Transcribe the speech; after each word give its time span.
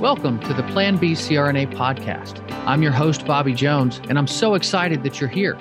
Welcome 0.00 0.38
to 0.42 0.54
the 0.54 0.62
Plan 0.62 0.96
B 0.96 1.14
CRNA 1.14 1.74
podcast. 1.74 2.40
I'm 2.68 2.84
your 2.84 2.92
host, 2.92 3.26
Bobby 3.26 3.52
Jones, 3.52 4.00
and 4.08 4.16
I'm 4.16 4.28
so 4.28 4.54
excited 4.54 5.02
that 5.02 5.18
you're 5.20 5.28
here. 5.28 5.58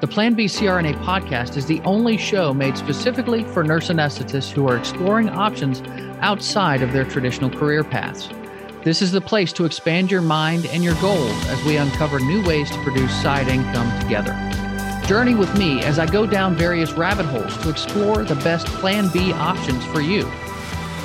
The 0.00 0.06
Plan 0.06 0.34
B 0.34 0.44
CRNA 0.44 0.94
podcast 1.02 1.56
is 1.56 1.66
the 1.66 1.80
only 1.80 2.16
show 2.16 2.54
made 2.54 2.78
specifically 2.78 3.42
for 3.42 3.64
nurse 3.64 3.88
anesthetists 3.88 4.52
who 4.52 4.68
are 4.68 4.76
exploring 4.76 5.28
options 5.28 5.82
outside 6.20 6.82
of 6.82 6.92
their 6.92 7.04
traditional 7.04 7.50
career 7.50 7.82
paths. 7.82 8.28
This 8.84 9.02
is 9.02 9.10
the 9.10 9.20
place 9.20 9.52
to 9.54 9.64
expand 9.64 10.08
your 10.08 10.22
mind 10.22 10.66
and 10.66 10.84
your 10.84 10.94
goals 11.00 11.44
as 11.48 11.60
we 11.64 11.76
uncover 11.76 12.20
new 12.20 12.46
ways 12.46 12.70
to 12.70 12.80
produce 12.84 13.10
side 13.20 13.48
income 13.48 14.00
together. 14.02 14.38
Journey 15.08 15.34
with 15.34 15.58
me 15.58 15.82
as 15.82 15.98
I 15.98 16.06
go 16.06 16.26
down 16.26 16.54
various 16.54 16.92
rabbit 16.92 17.26
holes 17.26 17.56
to 17.64 17.68
explore 17.70 18.22
the 18.22 18.36
best 18.36 18.68
Plan 18.68 19.10
B 19.12 19.32
options 19.32 19.84
for 19.86 20.00
you. 20.00 20.30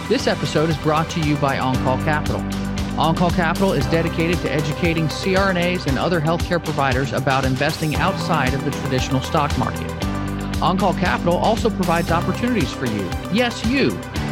This 0.08 0.28
episode 0.28 0.70
is 0.70 0.78
brought 0.78 1.10
to 1.10 1.20
you 1.22 1.36
by 1.38 1.58
OnCall 1.58 2.04
Capital. 2.04 2.65
OnCall 2.96 3.36
Capital 3.36 3.74
is 3.74 3.86
dedicated 3.88 4.38
to 4.38 4.50
educating 4.50 5.08
CRNAs 5.08 5.86
and 5.86 6.00
other 6.00 6.22
healthcare 6.22 6.64
providers 6.64 7.12
about 7.12 7.44
investing 7.44 7.98
outside 7.98 8.54
of 8.54 8.64
the 8.64 8.72
traditional 8.72 9.20
stock 9.20 9.56
market. 9.58 9.90
OnCall 10.62 10.98
Capital 10.98 11.36
also 11.36 11.70
provides 11.70 12.10
opportunities 12.10 12.72
for 12.72 12.86
you, 12.86 13.10
yes, 13.34 13.66
you, 13.66 13.90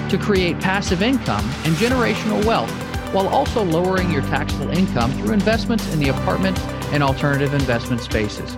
to 0.08 0.17
create 0.17 0.62
passive 0.62 1.02
income 1.02 1.44
and 1.66 1.76
generational 1.76 2.44
wealth 2.45 2.72
while 3.13 3.27
also 3.27 3.66
lowering 3.66 4.09
your 4.09 4.22
taxable 4.23 4.70
income 4.70 5.11
through 5.11 5.34
investments 5.34 5.91
in 5.91 6.00
the 6.00 6.08
apartment 6.08 6.58
and 6.94 7.03
alternative 7.03 7.53
investment 7.53 8.02
spaces. 8.02 8.55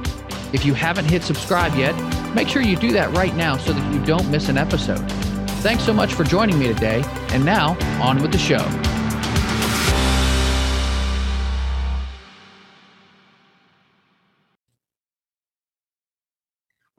If 0.54 0.66
you 0.66 0.76
haven't 0.76 1.06
hit 1.06 1.24
subscribe 1.24 1.74
yet, 1.74 1.96
make 2.36 2.48
sure 2.48 2.62
you 2.62 2.76
do 2.76 2.92
that 2.92 3.12
right 3.18 3.36
now 3.36 3.58
so 3.58 3.74
that 3.74 3.92
you 3.94 4.06
don't 4.06 4.30
miss 4.30 4.50
an 4.50 4.58
episode. 4.60 5.10
Thanks 5.62 5.84
so 5.84 5.94
much 5.94 6.14
for 6.14 6.24
joining 6.24 6.60
me 6.60 6.68
today. 6.68 7.04
And 7.30 7.44
now, 7.44 7.76
on 8.00 8.22
with 8.22 8.32
the 8.32 8.38
show. 8.38 8.64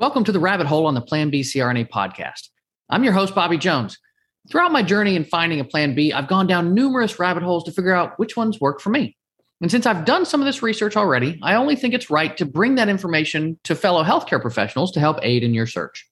Welcome 0.07 0.23
to 0.23 0.33
the 0.33 0.39
Rabbit 0.39 0.69
Hole 0.69 0.87
on 0.87 0.95
the 0.95 1.01
Plan 1.01 1.31
B 1.31 1.41
CRNA 1.41 1.89
podcast. 1.89 2.51
I'm 2.89 3.03
your 3.03 3.13
host, 3.13 3.35
Bobby 3.35 3.59
Jones. 3.59 3.99
Throughout 4.49 4.71
my 4.71 4.85
journey 4.85 5.17
in 5.17 5.25
finding 5.25 5.59
a 5.59 5.65
Plan 5.65 5.97
B, 5.97 6.13
I've 6.13 6.29
gone 6.29 6.47
down 6.47 6.75
numerous 6.75 7.19
rabbit 7.19 7.43
holes 7.43 7.65
to 7.65 7.73
figure 7.73 7.93
out 7.93 8.17
which 8.17 8.37
ones 8.37 8.61
work 8.61 8.81
for 8.81 8.91
me. 8.91 9.17
And 9.61 9.69
since 9.69 9.85
I've 9.85 10.05
done 10.05 10.25
some 10.25 10.41
of 10.41 10.47
this 10.47 10.63
research 10.63 10.97
already, 10.97 11.41
I 11.43 11.57
only 11.57 11.75
think 11.75 11.93
it's 11.93 12.09
right 12.09 12.37
to 12.37 12.47
bring 12.47 12.77
that 12.77 12.89
information 12.89 13.59
to 13.65 13.75
fellow 13.75 14.05
healthcare 14.05 14.41
professionals 14.41 14.93
to 14.93 15.01
help 15.01 15.19
aid 15.23 15.43
in 15.43 15.55
your 15.55 15.67
search. 15.67 16.09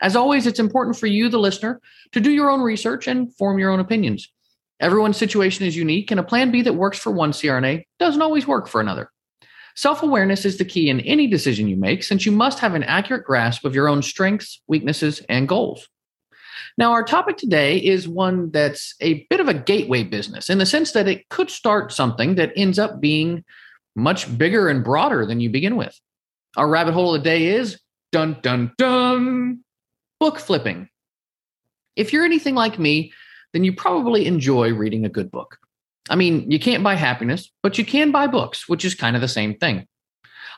As 0.00 0.16
always, 0.16 0.48
it's 0.48 0.58
important 0.58 0.98
for 0.98 1.06
you, 1.06 1.28
the 1.28 1.38
listener, 1.38 1.80
to 2.10 2.18
do 2.18 2.32
your 2.32 2.50
own 2.50 2.60
research 2.60 3.06
and 3.06 3.32
form 3.36 3.60
your 3.60 3.70
own 3.70 3.78
opinions. 3.78 4.32
Everyone's 4.80 5.16
situation 5.16 5.64
is 5.64 5.76
unique, 5.76 6.10
and 6.10 6.18
a 6.18 6.24
plan 6.24 6.50
B 6.50 6.62
that 6.62 6.72
works 6.72 6.98
for 6.98 7.12
one 7.12 7.30
CRNA 7.30 7.84
doesn't 8.00 8.20
always 8.20 8.48
work 8.48 8.66
for 8.66 8.80
another. 8.80 9.12
Self 9.74 10.02
awareness 10.02 10.44
is 10.44 10.58
the 10.58 10.64
key 10.64 10.90
in 10.90 11.00
any 11.00 11.26
decision 11.26 11.68
you 11.68 11.76
make, 11.76 12.02
since 12.02 12.26
you 12.26 12.32
must 12.32 12.58
have 12.58 12.74
an 12.74 12.82
accurate 12.82 13.24
grasp 13.24 13.64
of 13.64 13.74
your 13.74 13.88
own 13.88 14.02
strengths, 14.02 14.60
weaknesses, 14.66 15.22
and 15.28 15.48
goals. 15.48 15.88
Now, 16.78 16.92
our 16.92 17.02
topic 17.02 17.36
today 17.36 17.78
is 17.78 18.08
one 18.08 18.50
that's 18.50 18.94
a 19.00 19.26
bit 19.28 19.40
of 19.40 19.48
a 19.48 19.54
gateway 19.54 20.04
business 20.04 20.48
in 20.48 20.58
the 20.58 20.66
sense 20.66 20.92
that 20.92 21.08
it 21.08 21.28
could 21.28 21.50
start 21.50 21.92
something 21.92 22.36
that 22.36 22.52
ends 22.56 22.78
up 22.78 23.00
being 23.00 23.44
much 23.94 24.36
bigger 24.38 24.68
and 24.68 24.82
broader 24.82 25.26
than 25.26 25.40
you 25.40 25.50
begin 25.50 25.76
with. 25.76 25.98
Our 26.56 26.68
rabbit 26.68 26.94
hole 26.94 27.14
of 27.14 27.22
the 27.22 27.28
day 27.28 27.46
is 27.46 27.80
dun 28.10 28.38
dun 28.42 28.72
dun 28.78 29.64
book 30.18 30.38
flipping. 30.38 30.88
If 31.96 32.12
you're 32.12 32.24
anything 32.24 32.54
like 32.54 32.78
me, 32.78 33.12
then 33.52 33.64
you 33.64 33.74
probably 33.74 34.26
enjoy 34.26 34.72
reading 34.72 35.04
a 35.04 35.10
good 35.10 35.30
book. 35.30 35.58
I 36.10 36.16
mean, 36.16 36.50
you 36.50 36.58
can't 36.58 36.82
buy 36.82 36.94
happiness, 36.94 37.50
but 37.62 37.78
you 37.78 37.84
can 37.84 38.10
buy 38.10 38.26
books, 38.26 38.68
which 38.68 38.84
is 38.84 38.94
kind 38.94 39.16
of 39.16 39.22
the 39.22 39.28
same 39.28 39.56
thing. 39.56 39.86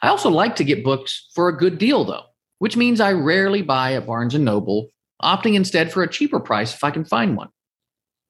I 0.03 0.09
also 0.09 0.31
like 0.31 0.57
to 0.57 0.65
get 0.65 0.85
books 0.85 1.29
for 1.35 1.49
a 1.49 1.57
good 1.57 1.79
deal 1.79 2.05
though, 2.05 2.25
which 2.59 2.77
means 2.77 3.01
I 3.01 3.13
rarely 3.13 3.63
buy 3.63 3.95
at 3.95 4.07
Barnes 4.07 4.35
and 4.35 4.45
Noble, 4.45 4.89
opting 5.23 5.55
instead 5.55 5.93
for 5.93 6.03
a 6.03 6.11
cheaper 6.11 6.41
price 6.41 6.75
if 6.75 6.83
I 6.83 6.91
can 6.91 7.05
find 7.05 7.37
one. 7.37 7.49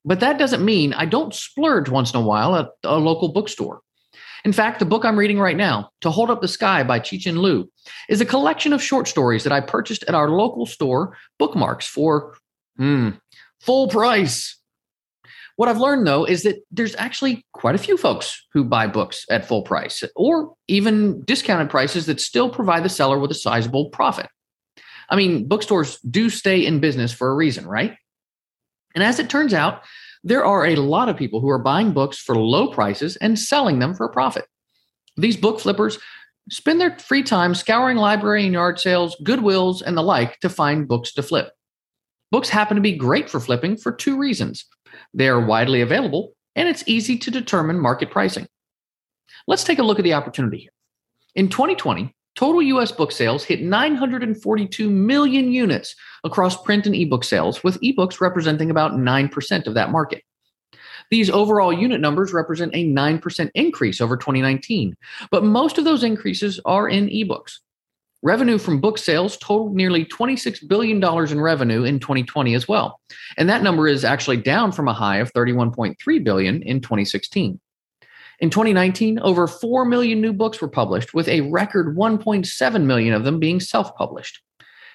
But 0.05 0.21
that 0.21 0.39
doesn't 0.39 0.65
mean 0.65 0.93
I 0.93 1.07
don't 1.07 1.35
splurge 1.35 1.89
once 1.89 2.13
in 2.13 2.21
a 2.21 2.25
while 2.25 2.55
at 2.57 2.69
a 2.83 2.99
local 2.99 3.33
bookstore. 3.33 3.81
In 4.45 4.53
fact, 4.53 4.79
the 4.79 4.85
book 4.85 5.07
I'm 5.07 5.19
reading 5.19 5.39
right 5.39 5.57
now, 5.57 5.91
To 6.03 6.11
Hold 6.11 6.31
Up 6.31 6.43
the 6.43 6.49
Sky 6.49 6.83
by 6.83 7.01
Cixin 7.01 7.39
Liu, 7.39 7.71
is 8.11 8.21
a 8.21 8.27
collection 8.27 8.75
of 8.75 8.83
short 8.83 9.09
stories 9.09 9.43
that 9.45 9.53
I 9.53 9.61
purchased 9.61 10.05
at 10.07 10.15
our 10.15 10.29
local 10.29 10.67
store, 10.67 11.17
Bookmarks, 11.39 11.87
for 11.87 12.37
hmm, 12.77 13.11
full 13.61 13.89
price. 13.89 14.59
What 15.57 15.69
I've 15.69 15.79
learned 15.79 16.07
though 16.07 16.25
is 16.25 16.43
that 16.43 16.65
there's 16.71 16.97
actually 16.97 17.45
quite 17.53 17.75
a 17.75 17.79
few 17.79 17.97
folks 17.97 18.45
who 18.53 18.65
buy 18.65 18.87
books 18.87 19.25
at 19.31 19.47
full 19.47 19.63
price 19.63 20.03
or 20.17 20.55
even 20.67 21.23
discounted 21.23 21.71
prices 21.71 22.07
that 22.07 22.21
still 22.21 22.51
provide 22.51 22.85
the 22.85 22.89
seller 22.89 23.19
with 23.19 23.31
a 23.31 23.35
sizable 23.35 23.91
profit. 23.91 24.29
I 25.09 25.17
mean, 25.17 25.47
bookstores 25.47 25.99
do 26.01 26.29
stay 26.31 26.65
in 26.65 26.81
business 26.81 27.13
for 27.13 27.31
a 27.31 27.35
reason, 27.35 27.67
right? 27.67 27.97
And 28.95 29.05
as 29.05 29.19
it 29.19 29.31
turns 29.31 29.55
out, 29.55 29.83
there 30.25 30.45
are 30.45 30.67
a 30.67 30.77
lot 30.77 31.09
of 31.09 31.17
people 31.17 31.41
who 31.41 31.51
are 31.51 31.59
buying 31.59 31.93
books 31.93 32.19
for 32.19 32.35
low 32.35 32.69
prices 32.69 33.17
and 33.17 33.39
selling 33.39 33.79
them 33.79 33.95
for 33.95 34.07
a 34.07 34.13
profit. 34.13 34.47
These 35.17 35.37
book 35.37 35.61
flippers 35.61 35.99
spend 36.51 36.81
their 36.81 36.99
free 36.99 37.23
time 37.23 37.55
scouring 37.55 37.99
library 37.99 38.45
and 38.45 38.55
yard 38.55 38.81
sales, 38.81 39.17
Goodwills, 39.23 39.83
and 39.83 39.97
the 39.97 40.03
like 40.03 40.41
to 40.41 40.49
find 40.49 40.89
books 40.89 41.13
to 41.15 41.23
flip. 41.23 41.53
Books 42.31 42.49
happen 42.49 42.77
to 42.77 42.81
be 42.81 42.97
great 42.97 43.31
for 43.31 43.39
flipping 43.39 43.77
for 43.77 43.93
two 43.93 44.17
reasons 44.17 44.65
they 45.13 45.29
are 45.29 45.41
widely 45.41 45.81
available, 45.81 46.35
and 46.57 46.69
it's 46.69 46.85
easy 46.87 47.19
to 47.19 47.31
determine 47.31 47.79
market 47.79 48.11
pricing. 48.11 48.47
Let's 49.47 49.65
take 49.65 49.79
a 49.79 49.83
look 49.83 49.99
at 49.99 50.05
the 50.05 50.15
opportunity 50.15 50.59
here. 50.59 50.71
In 51.35 51.49
2020, 51.49 52.15
total 52.35 52.63
US 52.63 52.93
book 52.93 53.13
sales 53.13 53.45
hit 53.45 53.63
942 53.63 54.91
million 54.91 55.53
units 55.53 55.95
across 56.23 56.63
print 56.63 56.87
and 56.87 56.95
ebook 56.95 57.25
sales, 57.25 57.63
with 57.63 57.81
ebooks 57.81 58.21
representing 58.21 58.71
about 58.71 58.93
9% 58.93 59.67
of 59.67 59.75
that 59.75 59.91
market. 59.91 60.23
These 61.11 61.31
overall 61.31 61.73
unit 61.73 62.01
numbers 62.01 62.33
represent 62.33 62.75
a 62.75 62.87
9% 62.87 63.51
increase 63.55 64.01
over 64.01 64.17
2019, 64.17 64.97
but 65.31 65.45
most 65.45 65.79
of 65.79 65.85
those 65.85 66.03
increases 66.03 66.61
are 66.65 66.89
in 66.89 67.09
ebooks. 67.09 67.59
Revenue 68.25 68.57
from 68.57 68.81
book 68.81 68.97
sales 68.97 69.37
totaled 69.37 69.77
nearly 69.77 70.07
$26 70.07 70.67
billion 70.67 70.97
in 71.31 71.41
revenue 71.43 71.85
in 71.85 72.01
2020 72.01 72.55
as 72.55 72.67
well. 72.67 72.99
And 73.37 73.51
that 73.51 73.63
number 73.63 73.87
is 73.87 74.03
actually 74.03 74.39
down 74.39 74.73
from 74.73 74.89
a 74.89 74.95
high 74.95 75.19
of 75.19 75.31
31.3 75.35 76.25
billion 76.25 76.63
in 76.63 76.81
2016. 76.81 77.61
In 78.41 78.51
2019, 78.51 79.19
over 79.19 79.47
4 79.47 79.85
million 79.85 80.23
new 80.23 80.33
books 80.33 80.63
were 80.63 80.69
published, 80.69 81.13
with 81.13 81.29
a 81.29 81.43
record 81.43 81.99
1.7 81.99 82.85
million 82.85 83.13
of 83.13 83.25
them 83.25 83.39
being 83.39 83.61
self 83.61 83.95
published. 83.95 84.41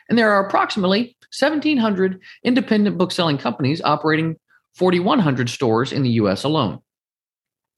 And 0.10 0.18
there 0.18 0.32
are 0.32 0.48
approximately 0.48 1.16
1,700 1.40 2.20
independent 2.44 2.98
bookselling 2.98 3.38
companies 3.38 3.80
operating 3.84 4.38
4,100 4.74 5.52
stores 5.52 5.92
in 5.92 6.02
the 6.02 6.10
US 6.12 6.44
alone. 6.44 6.80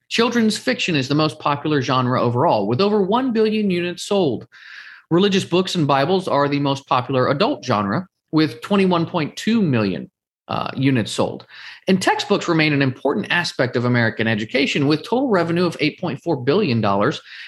Children's 0.07 0.57
fiction 0.57 0.95
is 0.95 1.09
the 1.09 1.16
most 1.16 1.39
popular 1.39 1.81
genre 1.81 2.22
overall, 2.22 2.69
with 2.69 2.79
over 2.79 3.01
1 3.03 3.33
billion 3.33 3.69
units 3.69 4.03
sold. 4.03 4.47
Religious 5.12 5.44
books 5.44 5.76
and 5.76 5.86
Bibles 5.86 6.28
are 6.30 6.48
the 6.48 6.62
most 6.62 6.88
popular 6.88 7.28
adult 7.28 7.66
genre, 7.66 8.08
with 8.32 8.62
21.2 8.62 9.62
million 9.62 10.10
uh, 10.48 10.72
units 10.74 11.12
sold. 11.12 11.46
And 11.90 12.02
textbooks 12.02 12.48
remain 12.48 12.72
an 12.72 12.82
important 12.82 13.28
aspect 13.30 13.76
of 13.76 13.84
American 13.84 14.26
education, 14.26 14.88
with 14.88 15.04
total 15.04 15.28
revenue 15.28 15.66
of 15.66 15.78
$8.4 15.80 16.46
billion 16.46 16.78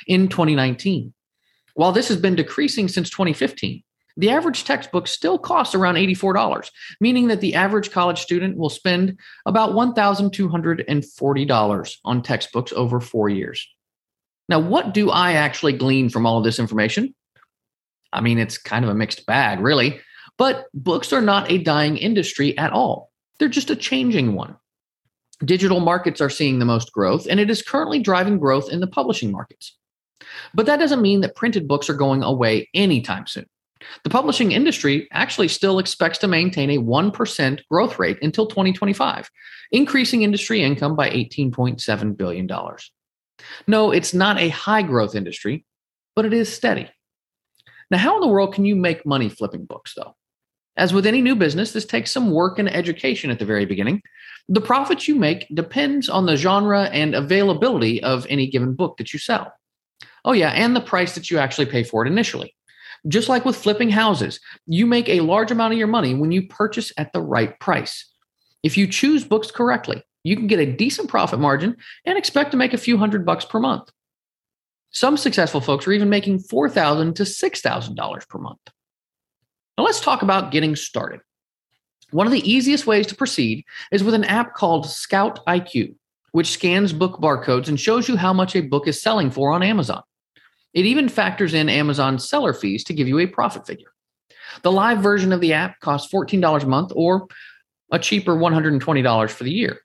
in 0.07 0.27
2019. 0.27 1.13
While 1.75 1.93
this 1.93 2.09
has 2.09 2.17
been 2.17 2.35
decreasing 2.35 2.89
since 2.89 3.09
2015, 3.09 3.81
the 4.17 4.29
average 4.29 4.65
textbook 4.65 5.07
still 5.07 5.39
costs 5.39 5.73
around 5.73 5.95
$84, 5.95 6.69
meaning 6.99 7.29
that 7.29 7.39
the 7.39 7.55
average 7.55 7.91
college 7.91 8.19
student 8.19 8.57
will 8.57 8.69
spend 8.69 9.17
about 9.45 9.71
$1,240 9.71 11.97
on 12.03 12.21
textbooks 12.21 12.73
over 12.73 12.99
four 12.99 13.29
years. 13.29 13.65
Now, 14.49 14.59
what 14.59 14.93
do 14.93 15.09
I 15.09 15.31
actually 15.31 15.77
glean 15.77 16.09
from 16.09 16.25
all 16.25 16.37
of 16.37 16.43
this 16.43 16.59
information? 16.59 17.15
I 18.13 18.21
mean, 18.21 18.37
it's 18.39 18.57
kind 18.57 18.85
of 18.85 18.91
a 18.91 18.95
mixed 18.95 19.25
bag, 19.25 19.59
really, 19.59 19.99
but 20.37 20.67
books 20.73 21.11
are 21.11 21.21
not 21.21 21.51
a 21.51 21.57
dying 21.57 21.97
industry 21.97 22.57
at 22.57 22.71
all. 22.71 23.11
They're 23.39 23.49
just 23.49 23.69
a 23.69 23.75
changing 23.75 24.35
one. 24.35 24.55
Digital 25.43 25.79
markets 25.79 26.21
are 26.21 26.29
seeing 26.29 26.59
the 26.59 26.65
most 26.65 26.93
growth, 26.93 27.27
and 27.29 27.39
it 27.39 27.49
is 27.49 27.61
currently 27.61 27.99
driving 27.99 28.37
growth 28.37 28.69
in 28.69 28.79
the 28.79 28.87
publishing 28.87 29.31
markets. 29.31 29.75
But 30.53 30.65
that 30.67 30.79
doesn't 30.79 31.01
mean 31.01 31.21
that 31.21 31.35
printed 31.35 31.67
books 31.67 31.89
are 31.89 31.95
going 31.95 32.23
away 32.23 32.69
anytime 32.73 33.27
soon. 33.27 33.45
The 34.03 34.09
publishing 34.09 34.53
industry 34.53 35.09
actually 35.11 35.49
still 35.49 35.79
expects 35.79 36.17
to 36.19 36.27
maintain 36.27 36.69
a 36.69 36.77
1% 36.77 37.59
growth 37.69 37.99
rate 37.99 38.17
until 38.21 38.45
2025, 38.45 39.29
increasing 39.71 40.21
industry 40.21 40.63
income 40.63 40.95
by 40.95 41.09
$18.7 41.09 42.15
billion. 42.15 42.49
No, 43.67 43.91
it's 43.91 44.13
not 44.13 44.37
a 44.39 44.49
high 44.49 44.83
growth 44.83 45.15
industry, 45.15 45.65
but 46.15 46.25
it 46.25 46.31
is 46.33 46.53
steady. 46.53 46.89
Now, 47.93 47.99
how 47.99 48.15
in 48.15 48.21
the 48.21 48.27
world 48.27 48.55
can 48.55 48.65
you 48.65 48.75
make 48.75 49.05
money 49.05 49.29
flipping 49.29 49.65
books, 49.65 49.93
though? 49.95 50.15
As 50.75 50.95
with 50.95 51.05
any 51.05 51.21
new 51.21 51.35
business, 51.35 51.73
this 51.73 51.85
takes 51.85 52.09
some 52.09 52.31
work 52.31 52.57
and 52.57 52.67
education 52.67 53.29
at 53.29 53.37
the 53.37 53.45
very 53.45 53.67
beginning. 53.67 54.01
The 54.49 54.61
profits 54.61 55.07
you 55.07 55.13
make 55.13 55.45
depends 55.53 56.09
on 56.09 56.25
the 56.25 56.35
genre 56.35 56.85
and 56.85 57.13
availability 57.13 58.01
of 58.01 58.25
any 58.31 58.47
given 58.47 58.73
book 58.73 58.97
that 58.97 59.13
you 59.13 59.19
sell. 59.19 59.53
Oh, 60.25 60.31
yeah, 60.31 60.49
and 60.53 60.75
the 60.75 60.81
price 60.81 61.13
that 61.13 61.29
you 61.29 61.37
actually 61.37 61.67
pay 61.67 61.83
for 61.83 62.03
it 62.03 62.09
initially. 62.09 62.55
Just 63.07 63.29
like 63.29 63.45
with 63.45 63.55
flipping 63.55 63.91
houses, 63.91 64.39
you 64.65 64.87
make 64.87 65.07
a 65.07 65.19
large 65.19 65.51
amount 65.51 65.73
of 65.73 65.77
your 65.77 65.87
money 65.87 66.15
when 66.15 66.31
you 66.31 66.47
purchase 66.47 66.91
at 66.97 67.13
the 67.13 67.21
right 67.21 67.59
price. 67.59 68.11
If 68.63 68.75
you 68.75 68.87
choose 68.87 69.23
books 69.23 69.51
correctly, 69.51 70.01
you 70.23 70.35
can 70.35 70.47
get 70.47 70.57
a 70.57 70.65
decent 70.65 71.09
profit 71.09 71.39
margin 71.39 71.77
and 72.05 72.17
expect 72.17 72.49
to 72.51 72.57
make 72.57 72.73
a 72.73 72.79
few 72.79 72.97
hundred 72.97 73.23
bucks 73.23 73.45
per 73.45 73.59
month. 73.59 73.87
Some 74.93 75.17
successful 75.17 75.59
folks 75.59 75.87
are 75.87 75.91
even 75.91 76.09
making 76.09 76.39
$4,000 76.39 77.15
to 77.15 77.23
$6,000 77.23 78.29
per 78.29 78.37
month. 78.37 78.59
Now, 79.77 79.83
let's 79.85 79.99
talk 79.99 80.21
about 80.21 80.51
getting 80.51 80.75
started. 80.75 81.19
One 82.11 82.27
of 82.27 82.33
the 82.33 82.47
easiest 82.49 82.85
ways 82.85 83.07
to 83.07 83.15
proceed 83.15 83.65
is 83.91 84.03
with 84.03 84.13
an 84.13 84.23
app 84.23 84.53
called 84.53 84.87
Scout 84.87 85.43
IQ, 85.47 85.95
which 86.31 86.51
scans 86.51 86.93
book 86.93 87.19
barcodes 87.19 87.67
and 87.67 87.79
shows 87.79 88.07
you 88.07 88.17
how 88.17 88.33
much 88.33 88.55
a 88.55 88.61
book 88.61 88.87
is 88.87 89.01
selling 89.01 89.31
for 89.31 89.51
on 89.51 89.63
Amazon. 89.63 90.03
It 90.75 90.85
even 90.85 91.09
factors 91.09 91.55
in 91.55 91.69
Amazon 91.69 92.19
seller 92.19 92.53
fees 92.53 92.83
to 92.83 92.93
give 92.93 93.07
you 93.07 93.17
a 93.17 93.25
profit 93.25 93.65
figure. 93.65 93.91
The 94.61 94.71
live 94.71 94.99
version 94.99 95.33
of 95.33 95.41
the 95.41 95.53
app 95.53 95.79
costs 95.79 96.13
$14 96.13 96.63
a 96.63 96.67
month 96.67 96.91
or 96.95 97.27
a 97.91 97.97
cheaper 97.97 98.35
$120 98.35 99.29
for 99.31 99.43
the 99.43 99.51
year. 99.51 99.79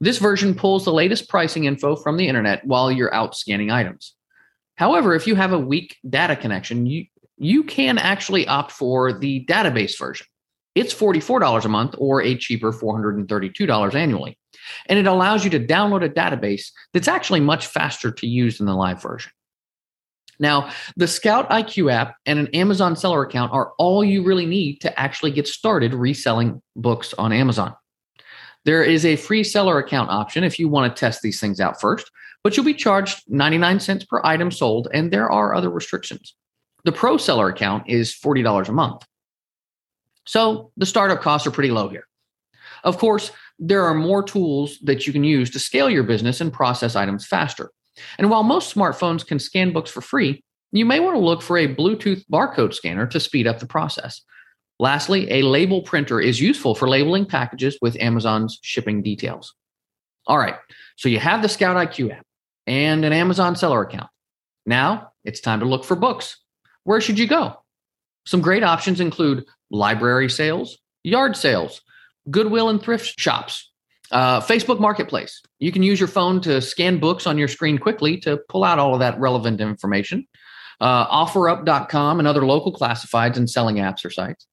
This 0.00 0.18
version 0.18 0.56
pulls 0.56 0.84
the 0.84 0.92
latest 0.92 1.28
pricing 1.28 1.66
info 1.66 1.94
from 1.94 2.16
the 2.16 2.26
internet 2.26 2.66
while 2.66 2.90
you're 2.90 3.14
out 3.14 3.36
scanning 3.36 3.70
items. 3.70 4.14
However, 4.80 5.14
if 5.14 5.26
you 5.26 5.34
have 5.34 5.52
a 5.52 5.58
weak 5.58 5.98
data 6.08 6.34
connection, 6.34 6.86
you, 6.86 7.04
you 7.36 7.64
can 7.64 7.98
actually 7.98 8.48
opt 8.48 8.72
for 8.72 9.12
the 9.12 9.44
database 9.44 9.98
version. 9.98 10.26
It's 10.74 10.94
$44 10.94 11.66
a 11.66 11.68
month 11.68 11.96
or 11.98 12.22
a 12.22 12.34
cheaper 12.34 12.72
$432 12.72 13.94
annually. 13.94 14.38
And 14.86 14.98
it 14.98 15.06
allows 15.06 15.44
you 15.44 15.50
to 15.50 15.60
download 15.60 16.02
a 16.02 16.08
database 16.08 16.70
that's 16.94 17.08
actually 17.08 17.40
much 17.40 17.66
faster 17.66 18.10
to 18.10 18.26
use 18.26 18.56
than 18.56 18.66
the 18.66 18.74
live 18.74 19.02
version. 19.02 19.30
Now, 20.38 20.70
the 20.96 21.06
Scout 21.06 21.50
IQ 21.50 21.92
app 21.92 22.16
and 22.24 22.38
an 22.38 22.46
Amazon 22.54 22.96
seller 22.96 23.22
account 23.22 23.52
are 23.52 23.74
all 23.76 24.02
you 24.02 24.22
really 24.22 24.46
need 24.46 24.80
to 24.80 24.98
actually 24.98 25.32
get 25.32 25.46
started 25.46 25.92
reselling 25.92 26.62
books 26.74 27.12
on 27.18 27.34
Amazon. 27.34 27.74
There 28.64 28.82
is 28.82 29.06
a 29.06 29.16
free 29.16 29.44
seller 29.44 29.78
account 29.78 30.10
option 30.10 30.44
if 30.44 30.58
you 30.58 30.68
want 30.68 30.94
to 30.94 31.00
test 31.00 31.22
these 31.22 31.40
things 31.40 31.60
out 31.60 31.80
first, 31.80 32.10
but 32.44 32.56
you'll 32.56 32.66
be 32.66 32.74
charged 32.74 33.22
99 33.28 33.80
cents 33.80 34.04
per 34.04 34.20
item 34.24 34.50
sold, 34.50 34.88
and 34.92 35.10
there 35.10 35.30
are 35.30 35.54
other 35.54 35.70
restrictions. 35.70 36.34
The 36.84 36.92
pro 36.92 37.16
seller 37.16 37.48
account 37.48 37.88
is 37.88 38.14
$40 38.14 38.68
a 38.68 38.72
month. 38.72 39.04
So 40.26 40.72
the 40.76 40.86
startup 40.86 41.20
costs 41.20 41.46
are 41.46 41.50
pretty 41.50 41.70
low 41.70 41.88
here. 41.88 42.06
Of 42.84 42.98
course, 42.98 43.30
there 43.58 43.84
are 43.84 43.94
more 43.94 44.22
tools 44.22 44.78
that 44.82 45.06
you 45.06 45.12
can 45.12 45.24
use 45.24 45.50
to 45.50 45.58
scale 45.58 45.90
your 45.90 46.04
business 46.04 46.40
and 46.40 46.52
process 46.52 46.96
items 46.96 47.26
faster. 47.26 47.70
And 48.18 48.30
while 48.30 48.42
most 48.42 48.74
smartphones 48.74 49.26
can 49.26 49.38
scan 49.38 49.72
books 49.72 49.90
for 49.90 50.00
free, 50.00 50.42
you 50.72 50.84
may 50.84 51.00
want 51.00 51.16
to 51.16 51.20
look 51.20 51.42
for 51.42 51.58
a 51.58 51.74
Bluetooth 51.74 52.24
barcode 52.32 52.72
scanner 52.72 53.06
to 53.08 53.20
speed 53.20 53.46
up 53.46 53.58
the 53.58 53.66
process. 53.66 54.22
Lastly, 54.80 55.30
a 55.30 55.42
label 55.42 55.82
printer 55.82 56.22
is 56.22 56.40
useful 56.40 56.74
for 56.74 56.88
labeling 56.88 57.26
packages 57.26 57.76
with 57.82 58.00
Amazon's 58.00 58.58
shipping 58.62 59.02
details. 59.02 59.54
All 60.26 60.38
right, 60.38 60.56
so 60.96 61.10
you 61.10 61.18
have 61.18 61.42
the 61.42 61.50
Scout 61.50 61.76
IQ 61.76 62.16
app 62.16 62.24
and 62.66 63.04
an 63.04 63.12
Amazon 63.12 63.56
seller 63.56 63.82
account. 63.82 64.08
Now 64.64 65.12
it's 65.22 65.40
time 65.40 65.60
to 65.60 65.66
look 65.66 65.84
for 65.84 65.96
books. 65.96 66.38
Where 66.84 67.02
should 67.02 67.18
you 67.18 67.26
go? 67.26 67.60
Some 68.24 68.40
great 68.40 68.64
options 68.64 69.00
include 69.00 69.44
library 69.70 70.30
sales, 70.30 70.78
yard 71.04 71.36
sales, 71.36 71.82
Goodwill 72.30 72.70
and 72.70 72.82
thrift 72.82 73.20
shops, 73.20 73.70
uh, 74.12 74.40
Facebook 74.40 74.80
Marketplace. 74.80 75.42
You 75.58 75.72
can 75.72 75.82
use 75.82 76.00
your 76.00 76.08
phone 76.08 76.40
to 76.40 76.62
scan 76.62 77.00
books 77.00 77.26
on 77.26 77.36
your 77.36 77.48
screen 77.48 77.76
quickly 77.76 78.16
to 78.20 78.38
pull 78.48 78.64
out 78.64 78.78
all 78.78 78.94
of 78.94 79.00
that 79.00 79.20
relevant 79.20 79.60
information. 79.60 80.26
Uh, 80.80 81.06
OfferUp.com 81.26 82.18
and 82.18 82.26
other 82.26 82.46
local 82.46 82.72
classifieds 82.72 83.36
and 83.36 83.50
selling 83.50 83.76
apps 83.76 84.06
or 84.06 84.10
sites. 84.10 84.46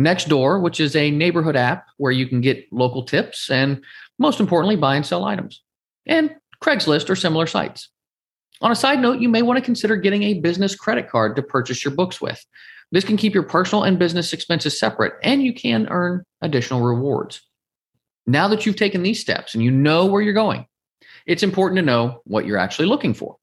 Nextdoor, 0.00 0.62
which 0.62 0.80
is 0.80 0.96
a 0.96 1.10
neighborhood 1.10 1.56
app 1.56 1.86
where 1.98 2.10
you 2.10 2.26
can 2.26 2.40
get 2.40 2.66
local 2.72 3.04
tips 3.04 3.50
and, 3.50 3.84
most 4.18 4.40
importantly, 4.40 4.76
buy 4.76 4.96
and 4.96 5.04
sell 5.04 5.24
items. 5.24 5.62
And 6.06 6.34
Craigslist 6.62 7.10
or 7.10 7.16
similar 7.16 7.46
sites. 7.46 7.90
On 8.62 8.70
a 8.70 8.76
side 8.76 9.00
note, 9.00 9.20
you 9.20 9.28
may 9.28 9.42
want 9.42 9.58
to 9.58 9.64
consider 9.64 9.96
getting 9.96 10.22
a 10.22 10.40
business 10.40 10.74
credit 10.74 11.08
card 11.08 11.36
to 11.36 11.42
purchase 11.42 11.84
your 11.84 11.94
books 11.94 12.20
with. 12.20 12.44
This 12.92 13.04
can 13.04 13.16
keep 13.16 13.34
your 13.34 13.42
personal 13.42 13.84
and 13.84 13.98
business 13.98 14.32
expenses 14.32 14.78
separate, 14.78 15.14
and 15.22 15.42
you 15.42 15.54
can 15.54 15.86
earn 15.90 16.24
additional 16.42 16.82
rewards. 16.82 17.40
Now 18.26 18.48
that 18.48 18.66
you've 18.66 18.76
taken 18.76 19.02
these 19.02 19.20
steps 19.20 19.54
and 19.54 19.62
you 19.62 19.70
know 19.70 20.06
where 20.06 20.20
you're 20.20 20.34
going, 20.34 20.66
it's 21.26 21.42
important 21.42 21.76
to 21.76 21.82
know 21.82 22.20
what 22.24 22.46
you're 22.46 22.58
actually 22.58 22.88
looking 22.88 23.14
for. 23.14 23.36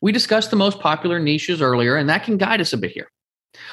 We 0.00 0.12
discussed 0.12 0.50
the 0.50 0.56
most 0.56 0.78
popular 0.80 1.18
niches 1.18 1.62
earlier, 1.62 1.96
and 1.96 2.08
that 2.08 2.24
can 2.24 2.36
guide 2.36 2.60
us 2.60 2.72
a 2.72 2.78
bit 2.78 2.92
here. 2.92 3.10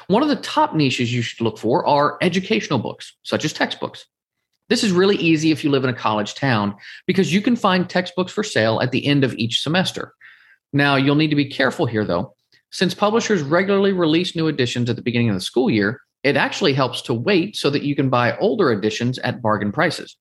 One 0.07 0.23
of 0.23 0.29
the 0.29 0.35
top 0.37 0.75
niches 0.75 1.13
you 1.13 1.21
should 1.21 1.41
look 1.41 1.57
for 1.57 1.85
are 1.87 2.17
educational 2.21 2.79
books, 2.79 3.15
such 3.23 3.45
as 3.45 3.53
textbooks. 3.53 4.05
This 4.67 4.83
is 4.83 4.91
really 4.91 5.15
easy 5.15 5.51
if 5.51 5.63
you 5.63 5.71
live 5.71 5.83
in 5.83 5.89
a 5.89 5.95
college 5.95 6.35
town 6.35 6.75
because 7.07 7.33
you 7.33 7.41
can 7.41 7.55
find 7.55 7.89
textbooks 7.89 8.31
for 8.31 8.43
sale 8.43 8.81
at 8.81 8.91
the 8.91 9.05
end 9.05 9.23
of 9.23 9.33
each 9.35 9.61
semester. 9.61 10.13
Now, 10.73 10.95
you'll 10.95 11.15
need 11.15 11.29
to 11.29 11.35
be 11.35 11.49
careful 11.49 11.87
here, 11.87 12.05
though. 12.05 12.35
Since 12.71 12.93
publishers 12.93 13.41
regularly 13.41 13.93
release 13.93 14.35
new 14.35 14.47
editions 14.47 14.89
at 14.89 14.95
the 14.95 15.01
beginning 15.01 15.29
of 15.29 15.35
the 15.35 15.41
school 15.41 15.71
year, 15.71 16.01
it 16.23 16.37
actually 16.37 16.73
helps 16.73 17.01
to 17.03 17.13
wait 17.13 17.55
so 17.55 17.69
that 17.71 17.81
you 17.81 17.95
can 17.95 18.09
buy 18.09 18.37
older 18.37 18.71
editions 18.71 19.17
at 19.19 19.41
bargain 19.41 19.71
prices. 19.71 20.17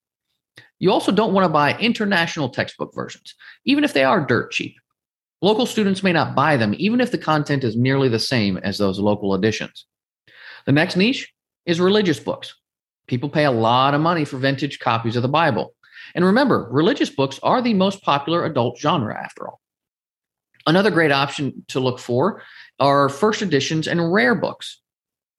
You 0.79 0.93
also 0.93 1.13
don't 1.13 1.35
want 1.35 1.45
to 1.45 1.53
buy 1.53 1.77
international 1.79 2.49
textbook 2.49 2.95
versions, 2.95 3.35
even 3.65 3.85
if 3.85 3.93
they 3.93 4.05
are 4.05 4.25
dirt 4.25 4.53
cheap. 4.53 4.77
Local 5.40 5.67
students 5.67 6.02
may 6.02 6.12
not 6.12 6.35
buy 6.35 6.56
them, 6.56 6.75
even 6.79 7.00
if 7.00 7.12
the 7.12 7.19
content 7.19 7.62
is 7.62 7.76
nearly 7.76 8.08
the 8.08 8.19
same 8.19 8.56
as 8.58 8.79
those 8.79 8.99
local 8.99 9.35
editions. 9.35 9.87
The 10.67 10.73
next 10.73 10.96
niche 10.96 11.32
is 11.64 11.81
religious 11.81 12.19
books. 12.19 12.56
People 13.06 13.29
pay 13.29 13.44
a 13.44 13.50
lot 13.50 13.94
of 13.94 14.00
money 14.00 14.25
for 14.25 14.37
vintage 14.37 14.81
copies 14.81 15.17
of 15.17 15.23
the 15.23 15.29
Bible. 15.29 15.75
And 16.14 16.25
remember, 16.25 16.69
religious 16.70 17.11
books 17.11 17.38
are 17.43 17.62
the 17.62 17.75
most 17.75 18.02
popular 18.02 18.44
adult 18.44 18.79
genre, 18.79 19.17
after 19.17 19.49
all. 19.49 19.61
Another 20.67 20.90
great 20.90 21.12
option 21.12 21.64
to 21.69 21.81
look 21.81 21.99
for 21.99 22.43
are 22.81 23.08
first 23.08 23.40
editions 23.40 23.87
and 23.87 24.12
rare 24.12 24.35
books. 24.35 24.81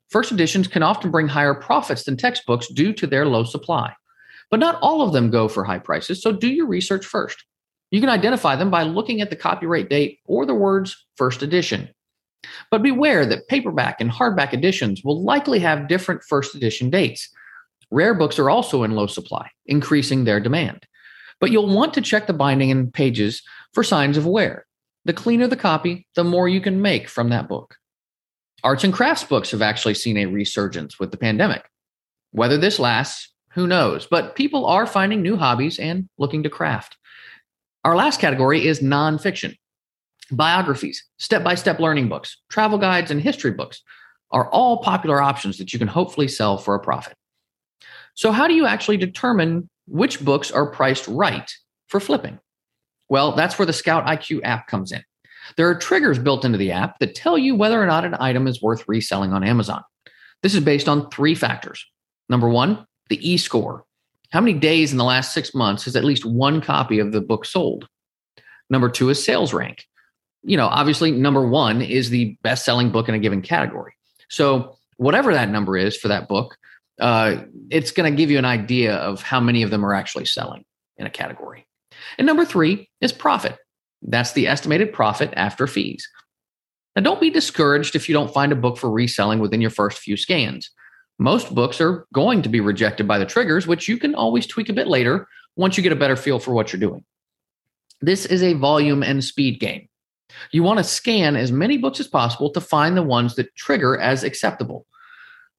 First 0.09 0.31
editions 0.31 0.67
can 0.67 0.81
often 0.81 1.11
bring 1.11 1.27
higher 1.27 1.53
profits 1.53 2.03
than 2.03 2.17
textbooks 2.17 2.67
due 2.67 2.93
to 2.93 3.05
their 3.05 3.25
low 3.25 3.43
supply. 3.43 3.93
But 4.49 4.59
not 4.59 4.79
all 4.81 5.01
of 5.01 5.13
them 5.13 5.29
go 5.29 5.47
for 5.47 5.63
high 5.63 5.79
prices, 5.79 6.21
so 6.23 6.31
do 6.31 6.47
your 6.47 6.65
research 6.65 7.05
first. 7.05 7.43
You 7.91 7.99
can 7.99 8.09
identify 8.09 8.55
them 8.55 8.69
by 8.69 8.83
looking 8.83 9.21
at 9.21 9.29
the 9.29 9.35
copyright 9.35 9.89
date 9.89 10.19
or 10.25 10.45
the 10.45 10.53
words 10.53 11.05
first 11.15 11.41
edition. 11.41 11.89
But 12.71 12.83
beware 12.83 13.25
that 13.25 13.47
paperback 13.47 13.99
and 13.99 14.11
hardback 14.11 14.53
editions 14.53 15.03
will 15.03 15.23
likely 15.23 15.59
have 15.59 15.87
different 15.87 16.23
first 16.23 16.55
edition 16.55 16.89
dates. 16.89 17.29
Rare 17.91 18.13
books 18.13 18.37
are 18.37 18.49
also 18.49 18.83
in 18.83 18.91
low 18.91 19.07
supply, 19.07 19.49
increasing 19.65 20.23
their 20.23 20.39
demand. 20.39 20.85
But 21.39 21.51
you'll 21.51 21.73
want 21.73 21.93
to 21.95 22.01
check 22.01 22.27
the 22.27 22.33
binding 22.33 22.69
and 22.69 22.93
pages 22.93 23.41
for 23.73 23.83
signs 23.83 24.17
of 24.17 24.25
wear. 24.25 24.65
The 25.05 25.13
cleaner 25.13 25.47
the 25.47 25.55
copy, 25.55 26.05
the 26.15 26.23
more 26.23 26.47
you 26.47 26.61
can 26.61 26.81
make 26.81 27.09
from 27.09 27.29
that 27.29 27.47
book. 27.47 27.75
Arts 28.63 28.83
and 28.83 28.93
crafts 28.93 29.23
books 29.23 29.51
have 29.51 29.61
actually 29.61 29.93
seen 29.93 30.17
a 30.17 30.25
resurgence 30.25 30.99
with 30.99 31.11
the 31.11 31.17
pandemic. 31.17 31.67
Whether 32.31 32.57
this 32.57 32.77
lasts, 32.77 33.33
who 33.53 33.65
knows? 33.65 34.05
But 34.05 34.35
people 34.35 34.65
are 34.65 34.85
finding 34.85 35.21
new 35.21 35.37
hobbies 35.37 35.79
and 35.79 36.07
looking 36.17 36.43
to 36.43 36.49
craft. 36.49 36.97
Our 37.83 37.95
last 37.95 38.19
category 38.19 38.67
is 38.67 38.81
nonfiction. 38.81 39.55
Biographies, 40.31 41.03
step 41.17 41.43
by 41.43 41.55
step 41.55 41.79
learning 41.79 42.09
books, 42.09 42.37
travel 42.49 42.77
guides, 42.77 43.09
and 43.09 43.21
history 43.21 43.51
books 43.51 43.81
are 44.31 44.49
all 44.49 44.83
popular 44.83 45.21
options 45.21 45.57
that 45.57 45.73
you 45.73 45.79
can 45.79 45.87
hopefully 45.87 46.27
sell 46.27 46.57
for 46.57 46.75
a 46.75 46.79
profit. 46.79 47.15
So, 48.13 48.31
how 48.31 48.47
do 48.47 48.53
you 48.53 48.65
actually 48.65 48.97
determine 48.97 49.69
which 49.87 50.23
books 50.23 50.51
are 50.51 50.69
priced 50.69 51.07
right 51.07 51.51
for 51.87 51.99
flipping? 51.99 52.39
Well, 53.07 53.31
that's 53.35 53.57
where 53.57 53.65
the 53.65 53.73
Scout 53.73 54.05
IQ 54.05 54.41
app 54.43 54.67
comes 54.67 54.91
in. 54.91 55.03
There 55.57 55.67
are 55.67 55.75
triggers 55.75 56.19
built 56.19 56.45
into 56.45 56.57
the 56.57 56.71
app 56.71 56.99
that 56.99 57.15
tell 57.15 57.37
you 57.37 57.55
whether 57.55 57.81
or 57.81 57.87
not 57.87 58.05
an 58.05 58.15
item 58.19 58.45
is 58.45 58.61
worth 58.61 58.83
reselling 58.87 59.33
on 59.33 59.43
Amazon. 59.43 59.83
This 60.43 60.53
is 60.53 60.61
based 60.61 60.87
on 60.87 61.09
three 61.09 61.33
factors. 61.33 61.85
Number 62.27 62.49
one, 62.49 62.85
the 63.09 63.27
e 63.27 63.37
score. 63.37 63.83
How 64.31 64.41
many 64.41 64.53
days 64.53 64.91
in 64.91 64.97
the 64.97 65.03
last 65.03 65.33
six 65.33 65.55
months 65.55 65.85
has 65.85 65.95
at 65.95 66.03
least 66.03 66.25
one 66.25 66.61
copy 66.61 66.99
of 66.99 67.11
the 67.11 67.21
book 67.21 67.45
sold? 67.45 67.87
Number 68.69 68.89
two 68.89 69.09
is 69.09 69.23
sales 69.23 69.53
rank. 69.53 69.85
You 70.43 70.55
know, 70.55 70.67
obviously, 70.67 71.11
number 71.11 71.47
one 71.47 71.81
is 71.81 72.09
the 72.09 72.37
best 72.43 72.63
selling 72.63 72.91
book 72.91 73.09
in 73.09 73.15
a 73.15 73.19
given 73.19 73.41
category. 73.41 73.93
So, 74.29 74.77
whatever 74.97 75.33
that 75.33 75.49
number 75.49 75.77
is 75.77 75.97
for 75.97 76.09
that 76.09 76.27
book, 76.27 76.57
uh, 76.99 77.43
it's 77.69 77.91
going 77.91 78.11
to 78.11 78.15
give 78.15 78.29
you 78.29 78.37
an 78.37 78.45
idea 78.45 78.95
of 78.95 79.21
how 79.21 79.39
many 79.39 79.63
of 79.63 79.71
them 79.71 79.85
are 79.85 79.93
actually 79.93 80.25
selling 80.25 80.63
in 80.97 81.05
a 81.07 81.09
category. 81.09 81.65
And 82.17 82.27
number 82.27 82.45
three 82.45 82.89
is 83.01 83.11
profit. 83.11 83.57
That's 84.01 84.33
the 84.33 84.47
estimated 84.47 84.93
profit 84.93 85.33
after 85.35 85.67
fees. 85.67 86.07
Now, 86.95 87.01
don't 87.01 87.21
be 87.21 87.29
discouraged 87.29 87.95
if 87.95 88.07
you 88.07 88.13
don't 88.13 88.33
find 88.33 88.51
a 88.51 88.55
book 88.55 88.77
for 88.77 88.89
reselling 88.89 89.39
within 89.39 89.61
your 89.61 89.69
first 89.69 89.99
few 89.99 90.15
scans. 90.15 90.69
Most 91.19 91.53
books 91.53 91.81
are 91.81 92.07
going 92.13 92.41
to 92.43 92.49
be 92.49 92.61
rejected 92.61 93.05
by 93.05 93.19
the 93.19 93.25
triggers, 93.25 93.67
which 93.67 93.89
you 93.89 93.97
can 93.97 94.15
always 94.15 94.47
tweak 94.47 94.69
a 94.69 94.73
bit 94.73 94.87
later 94.87 95.27
once 95.57 95.75
you 95.75 95.83
get 95.83 95.91
a 95.91 95.97
better 95.97 96.15
feel 96.15 96.39
for 96.39 96.53
what 96.53 96.71
you're 96.71 96.79
doing. 96.79 97.03
This 97.99 98.25
is 98.25 98.41
a 98.41 98.53
volume 98.53 99.03
and 99.03 99.21
speed 99.21 99.59
game. 99.59 99.89
You 100.51 100.63
want 100.63 100.77
to 100.77 100.83
scan 100.85 101.35
as 101.35 101.51
many 101.51 101.77
books 101.77 101.99
as 101.99 102.07
possible 102.07 102.49
to 102.51 102.61
find 102.61 102.95
the 102.95 103.03
ones 103.03 103.35
that 103.35 103.53
trigger 103.55 103.99
as 103.99 104.23
acceptable. 104.23 104.85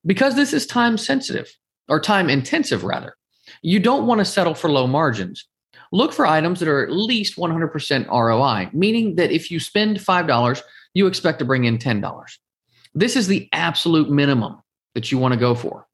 Because 0.06 0.34
this 0.34 0.54
is 0.54 0.66
time 0.66 0.96
sensitive, 0.96 1.54
or 1.88 2.00
time 2.00 2.30
intensive 2.30 2.82
rather, 2.82 3.14
you 3.60 3.80
don't 3.80 4.06
want 4.06 4.20
to 4.20 4.24
settle 4.24 4.54
for 4.54 4.70
low 4.70 4.86
margins. 4.86 5.46
Look 5.92 6.14
for 6.14 6.26
items 6.26 6.60
that 6.60 6.68
are 6.68 6.82
at 6.82 6.92
least 6.92 7.36
100% 7.36 8.08
ROI, 8.08 8.70
meaning 8.72 9.16
that 9.16 9.30
if 9.30 9.50
you 9.50 9.60
spend 9.60 9.98
$5, 9.98 10.62
you 10.94 11.06
expect 11.06 11.40
to 11.40 11.44
bring 11.44 11.64
in 11.64 11.76
$10. 11.76 12.24
This 12.94 13.16
is 13.16 13.26
the 13.26 13.48
absolute 13.52 14.08
minimum 14.08 14.62
that 14.94 15.10
you 15.10 15.18
want 15.18 15.32
to 15.32 15.40
go 15.40 15.54
for. 15.54 15.86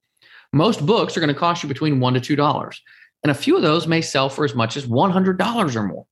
Most 0.53 0.85
books 0.85 1.17
are 1.17 1.21
going 1.21 1.33
to 1.33 1.39
cost 1.39 1.63
you 1.63 1.69
between 1.69 1.99
$1 1.99 2.23
to 2.23 2.37
$2, 2.37 2.79
and 3.23 3.31
a 3.31 3.35
few 3.35 3.57
of 3.57 3.63
those 3.63 3.87
may 3.87 4.01
sell 4.01 4.29
for 4.29 4.45
as 4.45 4.55
much 4.55 4.77
as 4.77 4.87
$100 4.87 5.77
or 5.77 5.83
more. 5.83 6.07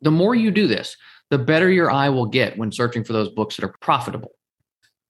The 0.00 0.10
more 0.10 0.34
you 0.34 0.50
do 0.50 0.66
this, 0.66 0.96
the 1.30 1.38
better 1.38 1.70
your 1.70 1.90
eye 1.90 2.08
will 2.08 2.26
get 2.26 2.56
when 2.58 2.72
searching 2.72 3.04
for 3.04 3.12
those 3.12 3.30
books 3.30 3.56
that 3.56 3.64
are 3.64 3.74
profitable. 3.80 4.32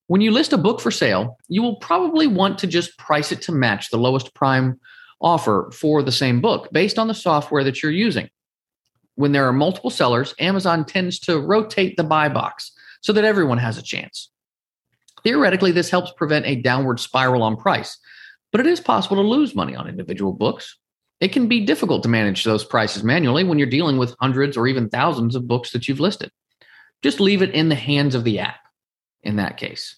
When 0.06 0.20
you 0.20 0.30
list 0.30 0.52
a 0.52 0.58
book 0.58 0.80
for 0.80 0.90
sale, 0.90 1.38
you 1.48 1.62
will 1.62 1.76
probably 1.76 2.26
want 2.26 2.58
to 2.58 2.66
just 2.66 2.96
price 2.98 3.32
it 3.32 3.42
to 3.42 3.52
match 3.52 3.90
the 3.90 3.98
lowest 3.98 4.34
prime 4.34 4.78
offer 5.20 5.70
for 5.72 6.02
the 6.02 6.12
same 6.12 6.40
book 6.40 6.68
based 6.72 6.98
on 6.98 7.08
the 7.08 7.14
software 7.14 7.64
that 7.64 7.82
you're 7.82 7.92
using. 7.92 8.28
When 9.14 9.32
there 9.32 9.46
are 9.48 9.52
multiple 9.52 9.90
sellers, 9.90 10.34
Amazon 10.38 10.84
tends 10.84 11.18
to 11.20 11.40
rotate 11.40 11.96
the 11.96 12.04
buy 12.04 12.28
box 12.28 12.72
so 13.00 13.12
that 13.12 13.24
everyone 13.24 13.58
has 13.58 13.78
a 13.78 13.82
chance. 13.82 14.30
Theoretically, 15.24 15.72
this 15.72 15.90
helps 15.90 16.12
prevent 16.12 16.46
a 16.46 16.56
downward 16.56 17.00
spiral 17.00 17.42
on 17.42 17.56
price, 17.56 17.98
but 18.52 18.60
it 18.60 18.66
is 18.66 18.80
possible 18.80 19.16
to 19.16 19.22
lose 19.22 19.54
money 19.54 19.74
on 19.74 19.88
individual 19.88 20.32
books. 20.32 20.76
It 21.20 21.32
can 21.32 21.48
be 21.48 21.64
difficult 21.64 22.02
to 22.02 22.08
manage 22.08 22.44
those 22.44 22.64
prices 22.64 23.02
manually 23.02 23.44
when 23.44 23.58
you're 23.58 23.68
dealing 23.68 23.96
with 23.96 24.14
hundreds 24.20 24.56
or 24.56 24.66
even 24.66 24.88
thousands 24.88 25.34
of 25.34 25.48
books 25.48 25.70
that 25.72 25.88
you've 25.88 26.00
listed. 26.00 26.30
Just 27.02 27.20
leave 27.20 27.42
it 27.42 27.50
in 27.50 27.68
the 27.68 27.74
hands 27.74 28.14
of 28.14 28.24
the 28.24 28.38
app 28.40 28.60
in 29.22 29.36
that 29.36 29.56
case. 29.56 29.96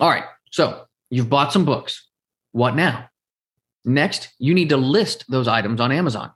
All 0.00 0.08
right, 0.08 0.24
so 0.50 0.84
you've 1.10 1.30
bought 1.30 1.52
some 1.52 1.64
books. 1.64 2.08
What 2.52 2.74
now? 2.74 3.08
Next, 3.84 4.30
you 4.38 4.54
need 4.54 4.68
to 4.70 4.76
list 4.76 5.24
those 5.28 5.48
items 5.48 5.80
on 5.80 5.92
Amazon. 5.92 6.32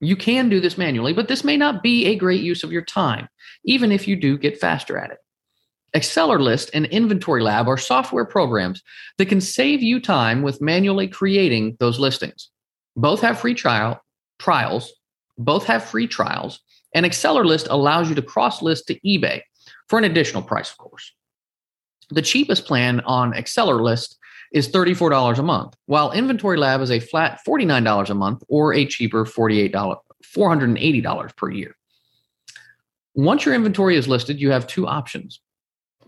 You 0.00 0.16
can 0.16 0.48
do 0.48 0.60
this 0.60 0.76
manually, 0.76 1.12
but 1.12 1.28
this 1.28 1.44
may 1.44 1.56
not 1.56 1.82
be 1.82 2.06
a 2.06 2.16
great 2.16 2.42
use 2.42 2.62
of 2.64 2.72
your 2.72 2.82
time, 2.82 3.28
even 3.64 3.92
if 3.92 4.06
you 4.06 4.16
do 4.16 4.36
get 4.36 4.60
faster 4.60 4.98
at 4.98 5.10
it. 5.10 5.18
AccelerList 5.96 6.68
and 6.74 6.84
Inventory 6.86 7.42
Lab 7.42 7.68
are 7.68 7.78
software 7.78 8.26
programs 8.26 8.82
that 9.16 9.26
can 9.26 9.40
save 9.40 9.82
you 9.82 9.98
time 9.98 10.42
with 10.42 10.60
manually 10.60 11.08
creating 11.08 11.74
those 11.80 11.98
listings. 11.98 12.50
Both 12.96 13.22
have 13.22 13.40
free 13.40 13.54
trial 13.54 14.02
trials, 14.38 14.92
both 15.38 15.64
have 15.64 15.82
free 15.82 16.06
trials, 16.06 16.60
and 16.94 17.06
AccelerList 17.06 17.68
allows 17.70 18.10
you 18.10 18.14
to 18.14 18.20
cross 18.20 18.60
list 18.60 18.86
to 18.88 19.00
eBay 19.00 19.40
for 19.88 19.98
an 19.98 20.04
additional 20.04 20.42
price, 20.42 20.70
of 20.70 20.76
course. 20.76 21.12
The 22.10 22.20
cheapest 22.20 22.66
plan 22.66 23.00
on 23.00 23.32
AccelerList 23.32 24.16
is 24.52 24.68
$34 24.68 25.38
a 25.38 25.42
month, 25.42 25.76
while 25.86 26.12
Inventory 26.12 26.58
Lab 26.58 26.82
is 26.82 26.90
a 26.90 27.00
flat 27.00 27.40
$49 27.48 28.10
a 28.10 28.14
month 28.14 28.42
or 28.48 28.74
a 28.74 28.84
cheaper 28.84 29.24
$48, 29.24 29.72
$480 30.22 31.36
per 31.36 31.50
year. 31.50 31.74
Once 33.14 33.46
your 33.46 33.54
inventory 33.54 33.96
is 33.96 34.08
listed, 34.08 34.38
you 34.38 34.50
have 34.50 34.66
two 34.66 34.86
options 34.86 35.40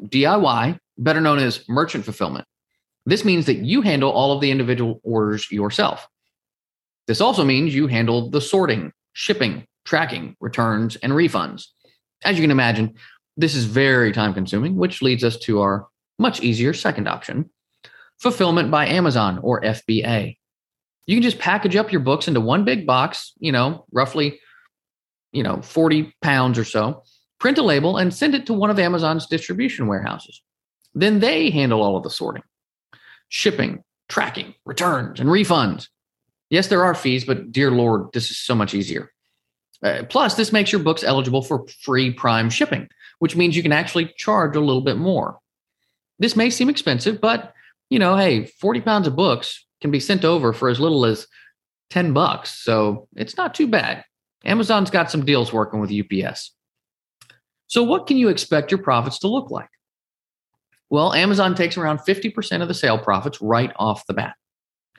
DIY, 0.04 0.78
better 0.98 1.20
known 1.20 1.38
as 1.38 1.66
merchant 1.68 2.04
fulfillment. 2.04 2.46
This 3.06 3.24
means 3.24 3.46
that 3.46 3.58
you 3.58 3.82
handle 3.82 4.10
all 4.10 4.32
of 4.32 4.40
the 4.40 4.50
individual 4.50 5.00
orders 5.02 5.50
yourself. 5.50 6.06
This 7.06 7.20
also 7.20 7.44
means 7.44 7.74
you 7.74 7.86
handle 7.86 8.30
the 8.30 8.40
sorting, 8.40 8.92
shipping, 9.14 9.66
tracking, 9.84 10.36
returns, 10.40 10.96
and 10.96 11.12
refunds. 11.12 11.66
As 12.24 12.36
you 12.36 12.42
can 12.42 12.50
imagine, 12.50 12.94
this 13.36 13.54
is 13.54 13.64
very 13.64 14.12
time 14.12 14.34
consuming, 14.34 14.76
which 14.76 15.00
leads 15.00 15.24
us 15.24 15.38
to 15.38 15.60
our 15.60 15.88
much 16.18 16.42
easier 16.42 16.74
second 16.74 17.08
option 17.08 17.48
fulfillment 18.18 18.70
by 18.70 18.86
Amazon 18.86 19.38
or 19.42 19.60
FBA. 19.60 20.36
You 21.06 21.16
can 21.16 21.22
just 21.22 21.38
package 21.38 21.76
up 21.76 21.92
your 21.92 22.00
books 22.00 22.28
into 22.28 22.40
one 22.40 22.64
big 22.64 22.86
box, 22.86 23.32
you 23.38 23.52
know, 23.52 23.86
roughly, 23.92 24.40
you 25.32 25.42
know, 25.42 25.62
40 25.62 26.14
pounds 26.20 26.58
or 26.58 26.64
so, 26.64 27.04
print 27.38 27.58
a 27.58 27.62
label 27.62 27.96
and 27.96 28.12
send 28.12 28.34
it 28.34 28.46
to 28.46 28.54
one 28.54 28.70
of 28.70 28.78
Amazon's 28.78 29.26
distribution 29.26 29.86
warehouses. 29.86 30.42
Then 30.94 31.20
they 31.20 31.50
handle 31.50 31.82
all 31.82 31.96
of 31.96 32.02
the 32.02 32.10
sorting, 32.10 32.42
shipping, 33.28 33.84
tracking, 34.08 34.54
returns, 34.64 35.20
and 35.20 35.28
refunds. 35.28 35.88
Yes, 36.50 36.68
there 36.68 36.84
are 36.84 36.94
fees, 36.94 37.24
but 37.24 37.52
dear 37.52 37.70
Lord, 37.70 38.12
this 38.12 38.30
is 38.30 38.38
so 38.38 38.54
much 38.54 38.74
easier. 38.74 39.12
Uh, 39.82 40.02
plus, 40.08 40.34
this 40.34 40.52
makes 40.52 40.72
your 40.72 40.82
books 40.82 41.04
eligible 41.04 41.42
for 41.42 41.66
free 41.82 42.12
prime 42.12 42.50
shipping, 42.50 42.88
which 43.18 43.36
means 43.36 43.56
you 43.56 43.62
can 43.62 43.72
actually 43.72 44.12
charge 44.16 44.56
a 44.56 44.60
little 44.60 44.80
bit 44.80 44.96
more. 44.96 45.38
This 46.18 46.34
may 46.34 46.50
seem 46.50 46.68
expensive, 46.68 47.20
but 47.20 47.52
you 47.90 47.98
know, 47.98 48.16
hey, 48.16 48.46
40 48.46 48.80
pounds 48.80 49.06
of 49.06 49.16
books 49.16 49.64
can 49.80 49.90
be 49.90 50.00
sent 50.00 50.24
over 50.24 50.52
for 50.52 50.68
as 50.68 50.80
little 50.80 51.04
as 51.04 51.26
10 51.90 52.12
bucks. 52.12 52.52
So 52.52 53.08
it's 53.16 53.36
not 53.36 53.54
too 53.54 53.66
bad. 53.66 54.04
Amazon's 54.44 54.90
got 54.90 55.10
some 55.10 55.24
deals 55.24 55.52
working 55.52 55.80
with 55.80 55.92
UPS. 55.92 56.52
So, 57.68 57.82
what 57.82 58.06
can 58.06 58.16
you 58.16 58.28
expect 58.28 58.70
your 58.70 58.82
profits 58.82 59.18
to 59.20 59.28
look 59.28 59.50
like? 59.50 59.68
Well, 60.90 61.12
Amazon 61.12 61.54
takes 61.54 61.76
around 61.76 61.98
50% 61.98 62.62
of 62.62 62.68
the 62.68 62.74
sale 62.74 62.98
profits 62.98 63.40
right 63.42 63.72
off 63.76 64.06
the 64.06 64.14
bat. 64.14 64.34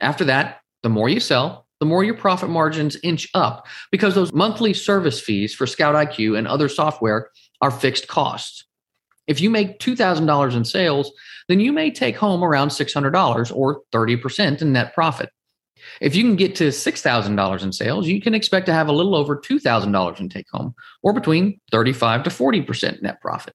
After 0.00 0.24
that, 0.24 0.60
the 0.82 0.88
more 0.88 1.08
you 1.08 1.20
sell, 1.20 1.66
the 1.80 1.86
more 1.86 2.04
your 2.04 2.16
profit 2.16 2.48
margins 2.48 2.96
inch 3.02 3.28
up 3.34 3.66
because 3.90 4.14
those 4.14 4.32
monthly 4.32 4.72
service 4.72 5.20
fees 5.20 5.54
for 5.54 5.66
Scout 5.66 5.94
IQ 5.94 6.38
and 6.38 6.46
other 6.46 6.68
software 6.68 7.30
are 7.60 7.70
fixed 7.70 8.06
costs. 8.06 8.64
If 9.26 9.40
you 9.40 9.50
make 9.50 9.78
$2,000 9.80 10.56
in 10.56 10.64
sales, 10.64 11.12
then 11.48 11.60
you 11.60 11.72
may 11.72 11.90
take 11.90 12.16
home 12.16 12.44
around 12.44 12.68
$600 12.68 13.56
or 13.56 13.82
30% 13.92 14.62
in 14.62 14.72
net 14.72 14.94
profit. 14.94 15.30
If 16.00 16.14
you 16.14 16.22
can 16.22 16.36
get 16.36 16.54
to 16.56 16.68
$6,000 16.68 17.62
in 17.62 17.72
sales, 17.72 18.06
you 18.06 18.20
can 18.20 18.34
expect 18.34 18.66
to 18.66 18.72
have 18.72 18.88
a 18.88 18.92
little 18.92 19.14
over 19.14 19.36
$2,000 19.36 20.20
in 20.20 20.28
take 20.28 20.48
home 20.50 20.74
or 21.02 21.12
between 21.12 21.60
35 21.70 22.24
to 22.24 22.30
40% 22.30 23.02
net 23.02 23.20
profit. 23.20 23.54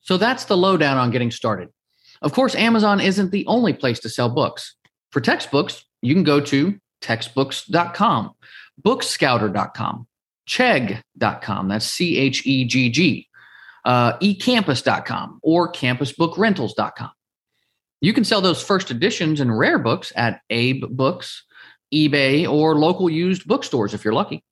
So 0.00 0.16
that's 0.16 0.44
the 0.44 0.56
lowdown 0.56 0.98
on 0.98 1.10
getting 1.10 1.30
started. 1.30 1.70
Of 2.22 2.32
course, 2.32 2.54
Amazon 2.54 3.00
isn't 3.00 3.30
the 3.30 3.46
only 3.46 3.72
place 3.72 4.00
to 4.00 4.08
sell 4.08 4.28
books. 4.28 4.76
For 5.10 5.20
textbooks, 5.20 5.84
you 6.02 6.14
can 6.14 6.24
go 6.24 6.40
to 6.40 6.78
textbooks.com, 7.00 8.32
bookscouter.com, 8.82 10.06
chegg.com, 10.48 11.68
that's 11.68 11.86
C 11.86 12.18
H 12.18 12.46
E 12.46 12.64
G 12.64 12.90
G, 12.90 13.28
uh, 13.84 14.18
ecampus.com, 14.18 15.40
or 15.42 15.72
campusbookrentals.com. 15.72 17.10
You 18.04 18.12
can 18.12 18.24
sell 18.24 18.42
those 18.42 18.62
first 18.62 18.90
editions 18.90 19.40
and 19.40 19.58
rare 19.58 19.78
books 19.78 20.12
at 20.14 20.42
Abe 20.50 20.84
Books, 20.90 21.42
eBay, 21.90 22.46
or 22.46 22.78
local 22.78 23.08
used 23.08 23.48
bookstores 23.48 23.94
if 23.94 24.04
you're 24.04 24.12
lucky. 24.12 24.44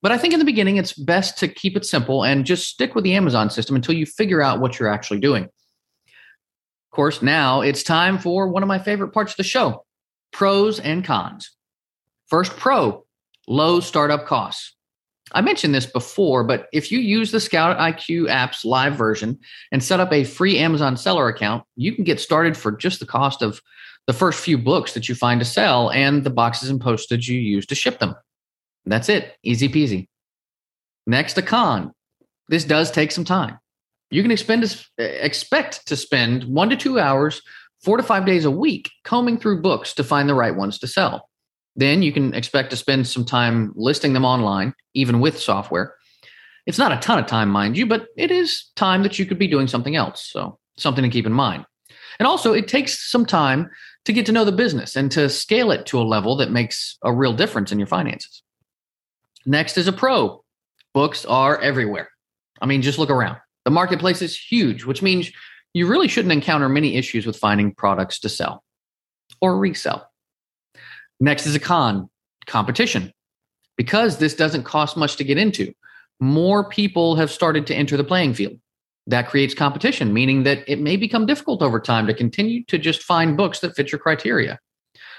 But 0.00 0.12
I 0.12 0.18
think 0.18 0.32
in 0.32 0.38
the 0.38 0.44
beginning, 0.44 0.76
it's 0.76 0.92
best 0.92 1.36
to 1.38 1.48
keep 1.48 1.76
it 1.76 1.84
simple 1.84 2.22
and 2.22 2.46
just 2.46 2.68
stick 2.68 2.94
with 2.94 3.02
the 3.02 3.16
Amazon 3.16 3.50
system 3.50 3.74
until 3.74 3.96
you 3.96 4.06
figure 4.06 4.40
out 4.40 4.60
what 4.60 4.78
you're 4.78 4.88
actually 4.88 5.18
doing. 5.18 5.42
Of 5.42 6.92
course, 6.92 7.20
now 7.20 7.62
it's 7.62 7.82
time 7.82 8.16
for 8.16 8.46
one 8.46 8.62
of 8.62 8.68
my 8.68 8.78
favorite 8.78 9.12
parts 9.12 9.32
of 9.32 9.38
the 9.38 9.42
show 9.42 9.84
pros 10.32 10.78
and 10.78 11.04
cons. 11.04 11.50
First, 12.28 12.52
pro 12.52 13.04
low 13.48 13.80
startup 13.80 14.24
costs. 14.24 14.76
I 15.34 15.40
mentioned 15.40 15.74
this 15.74 15.86
before, 15.86 16.44
but 16.44 16.68
if 16.72 16.92
you 16.92 17.00
use 17.00 17.32
the 17.32 17.40
Scout 17.40 17.76
IQ 17.76 18.30
app's 18.30 18.64
live 18.64 18.94
version 18.94 19.38
and 19.72 19.82
set 19.82 19.98
up 19.98 20.12
a 20.12 20.22
free 20.22 20.58
Amazon 20.58 20.96
seller 20.96 21.28
account, 21.28 21.64
you 21.74 21.92
can 21.92 22.04
get 22.04 22.20
started 22.20 22.56
for 22.56 22.70
just 22.70 23.00
the 23.00 23.06
cost 23.06 23.42
of 23.42 23.60
the 24.06 24.12
first 24.12 24.38
few 24.38 24.56
books 24.56 24.94
that 24.94 25.08
you 25.08 25.14
find 25.16 25.40
to 25.40 25.44
sell 25.44 25.90
and 25.90 26.22
the 26.22 26.30
boxes 26.30 26.70
and 26.70 26.80
postage 26.80 27.28
you 27.28 27.40
use 27.40 27.66
to 27.66 27.74
ship 27.74 27.98
them. 27.98 28.14
That's 28.86 29.08
it, 29.08 29.34
easy 29.42 29.68
peasy. 29.68 30.08
Next, 31.06 31.36
a 31.36 31.42
con. 31.42 31.92
This 32.48 32.64
does 32.64 32.90
take 32.90 33.10
some 33.10 33.24
time. 33.24 33.58
You 34.10 34.22
can 34.22 34.30
expend, 34.30 34.62
eh, 34.98 35.02
expect 35.02 35.88
to 35.88 35.96
spend 35.96 36.44
one 36.44 36.70
to 36.70 36.76
two 36.76 37.00
hours, 37.00 37.42
four 37.82 37.96
to 37.96 38.02
five 38.02 38.24
days 38.24 38.44
a 38.44 38.50
week 38.50 38.90
combing 39.02 39.38
through 39.38 39.62
books 39.62 39.94
to 39.94 40.04
find 40.04 40.28
the 40.28 40.34
right 40.34 40.54
ones 40.54 40.78
to 40.78 40.86
sell. 40.86 41.28
Then 41.76 42.02
you 42.02 42.12
can 42.12 42.34
expect 42.34 42.70
to 42.70 42.76
spend 42.76 43.06
some 43.06 43.24
time 43.24 43.72
listing 43.74 44.12
them 44.12 44.24
online, 44.24 44.74
even 44.94 45.20
with 45.20 45.38
software. 45.38 45.94
It's 46.66 46.78
not 46.78 46.92
a 46.92 46.98
ton 46.98 47.18
of 47.18 47.26
time, 47.26 47.50
mind 47.50 47.76
you, 47.76 47.86
but 47.86 48.06
it 48.16 48.30
is 48.30 48.70
time 48.76 49.02
that 49.02 49.18
you 49.18 49.26
could 49.26 49.38
be 49.38 49.48
doing 49.48 49.66
something 49.66 49.96
else. 49.96 50.28
So, 50.30 50.58
something 50.76 51.02
to 51.02 51.10
keep 51.10 51.26
in 51.26 51.32
mind. 51.32 51.66
And 52.18 52.26
also, 52.26 52.52
it 52.52 52.68
takes 52.68 53.10
some 53.10 53.26
time 53.26 53.70
to 54.04 54.12
get 54.12 54.26
to 54.26 54.32
know 54.32 54.44
the 54.44 54.52
business 54.52 54.96
and 54.96 55.10
to 55.12 55.28
scale 55.28 55.70
it 55.70 55.86
to 55.86 55.98
a 55.98 56.02
level 56.02 56.36
that 56.36 56.50
makes 56.50 56.96
a 57.02 57.12
real 57.12 57.32
difference 57.32 57.72
in 57.72 57.78
your 57.78 57.88
finances. 57.88 58.42
Next 59.46 59.76
is 59.76 59.88
a 59.88 59.92
pro. 59.92 60.44
Books 60.92 61.24
are 61.24 61.60
everywhere. 61.60 62.08
I 62.60 62.66
mean, 62.66 62.82
just 62.82 62.98
look 62.98 63.10
around. 63.10 63.38
The 63.64 63.70
marketplace 63.70 64.22
is 64.22 64.38
huge, 64.38 64.84
which 64.84 65.02
means 65.02 65.30
you 65.72 65.86
really 65.86 66.08
shouldn't 66.08 66.32
encounter 66.32 66.68
many 66.68 66.96
issues 66.96 67.26
with 67.26 67.36
finding 67.36 67.74
products 67.74 68.20
to 68.20 68.28
sell. 68.28 68.62
or 69.40 69.58
resell. 69.58 70.08
Next 71.20 71.46
is 71.46 71.54
a 71.54 71.60
con 71.60 72.08
competition. 72.46 73.12
Because 73.76 74.18
this 74.18 74.34
doesn't 74.34 74.64
cost 74.64 74.96
much 74.96 75.16
to 75.16 75.24
get 75.24 75.38
into, 75.38 75.72
more 76.20 76.68
people 76.68 77.16
have 77.16 77.30
started 77.30 77.66
to 77.66 77.74
enter 77.74 77.96
the 77.96 78.04
playing 78.04 78.34
field. 78.34 78.58
That 79.06 79.28
creates 79.28 79.52
competition, 79.52 80.14
meaning 80.14 80.44
that 80.44 80.64
it 80.66 80.80
may 80.80 80.96
become 80.96 81.26
difficult 81.26 81.60
over 81.60 81.80
time 81.80 82.06
to 82.06 82.14
continue 82.14 82.64
to 82.66 82.78
just 82.78 83.02
find 83.02 83.36
books 83.36 83.60
that 83.60 83.74
fit 83.74 83.92
your 83.92 83.98
criteria. 83.98 84.58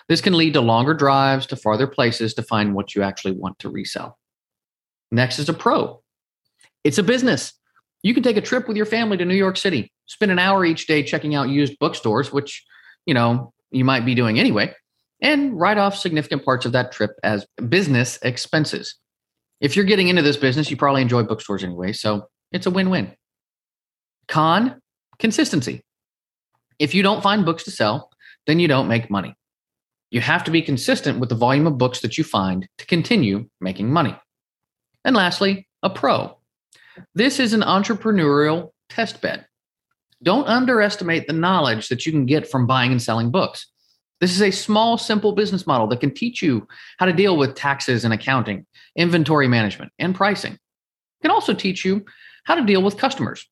This 0.08 0.22
can 0.22 0.34
lead 0.34 0.54
to 0.54 0.62
longer 0.62 0.94
drives 0.94 1.46
to 1.48 1.56
farther 1.56 1.88
places 1.88 2.34
to 2.36 2.44
find 2.44 2.74
what 2.74 2.96
you 2.96 3.04
actually 3.04 3.34
want 3.34 3.60
to 3.60 3.70
resell. 3.70 4.18
Next 5.12 5.38
is 5.38 5.50
a 5.50 5.54
pro. 5.54 6.02
It's 6.84 6.98
a 6.98 7.04
business. 7.04 7.54
You 8.04 8.14
can 8.14 8.24
take 8.24 8.38
a 8.38 8.42
trip 8.42 8.68
with 8.68 8.78
your 8.78 8.86
family 8.86 9.18
to 9.18 9.26
New 9.26 9.36
York 9.36 9.58
City, 9.58 9.92
spend 10.06 10.32
an 10.32 10.40
hour 10.40 10.64
each 10.66 10.88
day 10.88 11.04
checking 11.04 11.36
out 11.36 11.50
used 11.50 11.78
bookstores, 11.80 12.32
which, 12.32 12.64
you 13.06 13.14
know, 13.14 13.54
you 13.72 13.84
might 13.84 14.06
be 14.06 14.16
doing 14.16 14.40
anyway, 14.40 14.74
and 15.26 15.60
write 15.60 15.80
off 15.80 15.98
significant 15.98 16.46
parts 16.46 16.68
of 16.68 16.72
that 16.74 16.92
trip 16.92 17.18
as 17.24 17.48
business 17.68 18.20
expenses. 18.22 18.96
If 19.60 19.76
you're 19.76 19.84
getting 19.84 20.08
into 20.08 20.22
this 20.22 20.38
business, 20.38 20.70
you 20.70 20.78
probably 20.78 21.02
enjoy 21.02 21.24
bookstores 21.24 21.64
anyway, 21.64 21.94
so 21.94 22.28
it's 22.52 22.68
a 22.68 22.72
win 22.72 22.92
win. 22.92 23.12
Con 24.28 24.80
consistency. 25.18 25.84
If 26.78 26.94
you 26.94 27.02
don't 27.02 27.24
find 27.24 27.44
books 27.44 27.64
to 27.64 27.72
sell, 27.72 28.12
then 28.46 28.60
you 28.60 28.68
don't 28.68 28.88
make 28.88 29.10
money. 29.10 29.34
You 30.12 30.22
have 30.22 30.44
to 30.44 30.52
be 30.52 30.62
consistent 30.62 31.20
with 31.20 31.30
the 31.30 31.36
volume 31.36 31.66
of 31.66 31.80
books 31.80 32.02
that 32.02 32.20
you 32.20 32.24
find 32.24 32.68
to 32.78 32.86
continue 32.86 33.50
making 33.60 33.92
money. 33.92 34.16
And 35.04 35.16
lastly, 35.16 35.68
a 35.82 35.90
pro. 35.90 36.38
This 37.16 37.40
is 37.40 37.54
an 37.54 37.62
entrepreneurial 37.62 38.74
test 38.90 39.22
bed. 39.22 39.48
Don't 40.22 40.48
underestimate 40.48 41.26
the 41.26 41.34
knowledge 41.34 41.88
that 41.88 42.06
you 42.06 42.12
can 42.12 42.28
get 42.28 42.48
from 42.48 42.68
buying 42.68 42.92
and 42.92 43.02
selling 43.02 43.32
books. 43.32 43.68
This 44.22 44.32
is 44.32 44.42
a 44.42 44.52
small, 44.52 44.98
simple 44.98 45.34
business 45.34 45.68
model 45.68 45.88
that 45.88 46.00
can 46.00 46.14
teach 46.14 46.42
you 46.42 46.68
how 46.98 47.06
to 47.06 47.14
deal 47.14 47.38
with 47.38 47.56
taxes 47.56 48.06
and 48.06 48.14
accounting, 48.14 48.66
inventory 48.96 49.48
management, 49.48 49.92
and 50.00 50.16
pricing. 50.16 50.54
It 50.54 51.22
can 51.22 51.32
also 51.32 51.54
teach 51.54 51.84
you 51.84 52.06
how 52.46 52.56
to 52.56 52.66
deal 52.66 52.82
with 52.82 52.98
customers. 52.98 53.46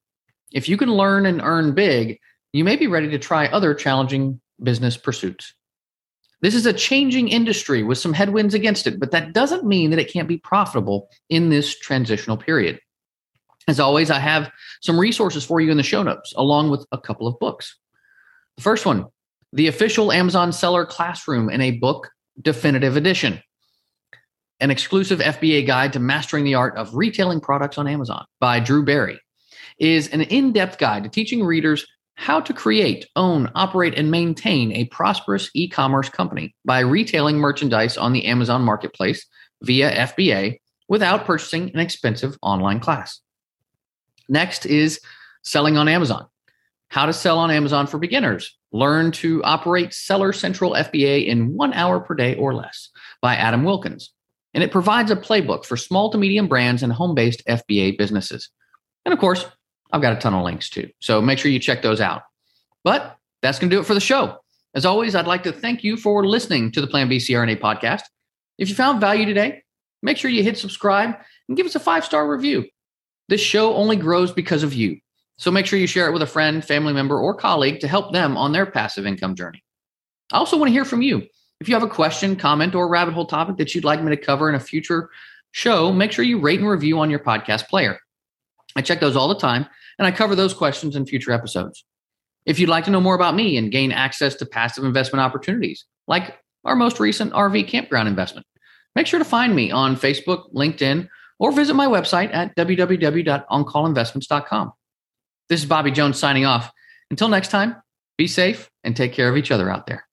If 0.51 0.69
you 0.69 0.77
can 0.77 0.91
learn 0.91 1.25
and 1.25 1.41
earn 1.41 1.73
big, 1.73 2.19
you 2.53 2.63
may 2.63 2.75
be 2.75 2.87
ready 2.87 3.09
to 3.09 3.19
try 3.19 3.47
other 3.47 3.73
challenging 3.73 4.39
business 4.61 4.95
pursuits. 4.95 5.53
This 6.41 6.55
is 6.55 6.65
a 6.65 6.73
changing 6.73 7.29
industry 7.29 7.83
with 7.83 7.97
some 7.97 8.13
headwinds 8.13 8.53
against 8.53 8.85
it, 8.85 8.99
but 8.99 9.11
that 9.11 9.33
doesn't 9.33 9.65
mean 9.65 9.89
that 9.89 9.99
it 9.99 10.11
can't 10.11 10.27
be 10.27 10.37
profitable 10.37 11.09
in 11.29 11.49
this 11.49 11.77
transitional 11.79 12.37
period. 12.37 12.79
As 13.67 13.79
always, 13.79 14.11
I 14.11 14.19
have 14.19 14.51
some 14.81 14.99
resources 14.99 15.45
for 15.45 15.61
you 15.61 15.71
in 15.71 15.77
the 15.77 15.83
show 15.83 16.03
notes, 16.03 16.33
along 16.35 16.69
with 16.69 16.85
a 16.91 16.97
couple 16.97 17.27
of 17.27 17.39
books. 17.39 17.77
The 18.57 18.63
first 18.63 18.85
one, 18.85 19.05
the 19.53 19.67
official 19.67 20.11
Amazon 20.11 20.51
Seller 20.51 20.83
Classroom 20.83 21.49
in 21.49 21.61
a 21.61 21.71
book 21.71 22.09
definitive 22.41 22.97
edition, 22.97 23.39
an 24.59 24.71
exclusive 24.71 25.19
FBA 25.19 25.67
guide 25.67 25.93
to 25.93 25.99
mastering 25.99 26.43
the 26.43 26.55
art 26.55 26.75
of 26.75 26.95
retailing 26.95 27.39
products 27.39 27.77
on 27.77 27.87
Amazon 27.87 28.25
by 28.39 28.59
Drew 28.59 28.83
Berry, 28.83 29.19
is 29.77 30.07
an 30.09 30.21
in 30.21 30.53
depth 30.53 30.79
guide 30.79 31.03
to 31.03 31.09
teaching 31.09 31.43
readers 31.43 31.85
how 32.15 32.39
to 32.39 32.53
create, 32.53 33.05
own, 33.15 33.51
operate, 33.53 33.95
and 33.95 34.09
maintain 34.09 34.71
a 34.71 34.85
prosperous 34.85 35.49
e 35.53 35.67
commerce 35.67 36.09
company 36.09 36.55
by 36.65 36.79
retailing 36.79 37.37
merchandise 37.37 37.95
on 37.95 38.11
the 38.11 38.25
Amazon 38.25 38.63
marketplace 38.63 39.25
via 39.61 40.07
FBA 40.07 40.57
without 40.87 41.25
purchasing 41.25 41.71
an 41.73 41.79
expensive 41.79 42.37
online 42.41 42.79
class. 42.79 43.19
Next 44.29 44.65
is 44.65 44.99
selling 45.43 45.77
on 45.77 45.87
Amazon. 45.87 46.27
How 46.93 47.07
to 47.07 47.13
sell 47.13 47.39
on 47.39 47.49
Amazon 47.49 47.87
for 47.87 47.97
beginners. 47.97 48.55
Learn 48.71 49.11
to 49.13 49.43
operate 49.43 49.95
Seller 49.95 50.31
Central 50.31 50.73
FBA 50.73 51.25
in 51.25 51.55
one 51.55 51.73
hour 51.73 51.99
per 51.99 52.13
day 52.13 52.35
or 52.35 52.53
less 52.53 52.91
by 53.19 53.35
Adam 53.35 53.63
Wilkens. 53.63 54.09
And 54.53 54.63
it 54.63 54.71
provides 54.71 55.09
a 55.09 55.15
playbook 55.15 55.65
for 55.65 55.75
small 55.75 56.11
to 56.11 56.19
medium 56.19 56.47
brands 56.47 56.83
and 56.83 56.93
home 56.93 57.15
based 57.15 57.41
FBA 57.47 57.97
businesses. 57.97 58.47
And 59.05 59.11
of 59.11 59.19
course, 59.19 59.43
I've 59.91 60.03
got 60.03 60.15
a 60.15 60.19
ton 60.19 60.35
of 60.35 60.43
links 60.43 60.69
too. 60.69 60.87
So 60.99 61.19
make 61.19 61.39
sure 61.39 61.49
you 61.49 61.57
check 61.57 61.81
those 61.81 61.99
out. 61.99 62.21
But 62.83 63.17
that's 63.41 63.57
going 63.57 63.71
to 63.71 63.75
do 63.75 63.79
it 63.79 63.87
for 63.87 63.95
the 63.95 63.99
show. 63.99 64.37
As 64.75 64.85
always, 64.85 65.15
I'd 65.15 65.25
like 65.25 65.41
to 65.43 65.51
thank 65.51 65.83
you 65.83 65.97
for 65.97 66.27
listening 66.27 66.71
to 66.73 66.81
the 66.81 66.85
Plan 66.85 67.09
B 67.09 67.17
CRNA 67.17 67.59
podcast. 67.59 68.03
If 68.59 68.69
you 68.69 68.75
found 68.75 69.01
value 69.01 69.25
today, 69.25 69.63
make 70.03 70.17
sure 70.17 70.29
you 70.29 70.43
hit 70.43 70.59
subscribe 70.59 71.15
and 71.47 71.57
give 71.57 71.65
us 71.65 71.73
a 71.73 71.79
five 71.79 72.05
star 72.05 72.29
review. 72.29 72.65
This 73.29 73.41
show 73.41 73.73
only 73.73 73.95
grows 73.95 74.31
because 74.31 74.61
of 74.61 74.75
you. 74.75 74.99
So 75.43 75.51
make 75.51 75.65
sure 75.65 75.77
you 75.77 75.87
share 75.87 76.07
it 76.07 76.13
with 76.13 76.21
a 76.21 76.25
friend, 76.25 76.63
family 76.63 76.93
member, 76.93 77.19
or 77.19 77.33
colleague 77.33 77.81
to 77.81 77.87
help 77.89 78.13
them 78.13 78.37
on 78.37 78.53
their 78.53 78.65
passive 78.65 79.05
income 79.05 79.35
journey. 79.35 79.61
I 80.31 80.37
also 80.37 80.57
want 80.57 80.69
to 80.69 80.71
hear 80.71 80.85
from 80.85 81.01
you. 81.01 81.23
If 81.59 81.67
you 81.67 81.73
have 81.73 81.83
a 81.83 81.89
question, 81.89 82.37
comment, 82.37 82.75
or 82.75 82.87
rabbit 82.87 83.13
hole 83.13 83.25
topic 83.25 83.57
that 83.57 83.75
you'd 83.75 83.83
like 83.83 84.01
me 84.01 84.15
to 84.15 84.17
cover 84.21 84.47
in 84.47 84.55
a 84.55 84.59
future 84.61 85.09
show, 85.51 85.91
make 85.91 86.13
sure 86.13 86.23
you 86.23 86.39
rate 86.39 86.61
and 86.61 86.69
review 86.69 86.97
on 86.97 87.09
your 87.09 87.19
podcast 87.19 87.67
player. 87.67 87.99
I 88.77 88.81
check 88.81 89.01
those 89.01 89.17
all 89.17 89.27
the 89.27 89.35
time, 89.35 89.65
and 89.99 90.07
I 90.07 90.11
cover 90.11 90.33
those 90.33 90.53
questions 90.53 90.95
in 90.95 91.05
future 91.05 91.33
episodes. 91.33 91.83
If 92.45 92.57
you'd 92.57 92.69
like 92.69 92.85
to 92.85 92.91
know 92.91 93.01
more 93.01 93.15
about 93.15 93.35
me 93.35 93.57
and 93.57 93.69
gain 93.69 93.91
access 93.91 94.35
to 94.35 94.45
passive 94.45 94.85
investment 94.85 95.23
opportunities, 95.23 95.83
like 96.07 96.37
our 96.63 96.77
most 96.77 97.01
recent 97.01 97.33
RV 97.33 97.67
campground 97.67 98.07
investment, 98.07 98.47
make 98.95 99.07
sure 99.07 99.19
to 99.19 99.25
find 99.25 99.53
me 99.53 99.71
on 99.71 99.97
Facebook, 99.97 100.53
LinkedIn, 100.53 101.09
or 101.37 101.51
visit 101.51 101.73
my 101.73 101.87
website 101.87 102.33
at 102.33 102.55
www.oncallinvestments.com. 102.55 104.71
This 105.49 105.61
is 105.61 105.65
Bobby 105.65 105.91
Jones 105.91 106.17
signing 106.17 106.45
off. 106.45 106.71
Until 107.09 107.27
next 107.27 107.49
time, 107.49 107.75
be 108.17 108.27
safe 108.27 108.69
and 108.83 108.95
take 108.95 109.13
care 109.13 109.29
of 109.29 109.37
each 109.37 109.51
other 109.51 109.69
out 109.69 109.87
there. 109.87 110.07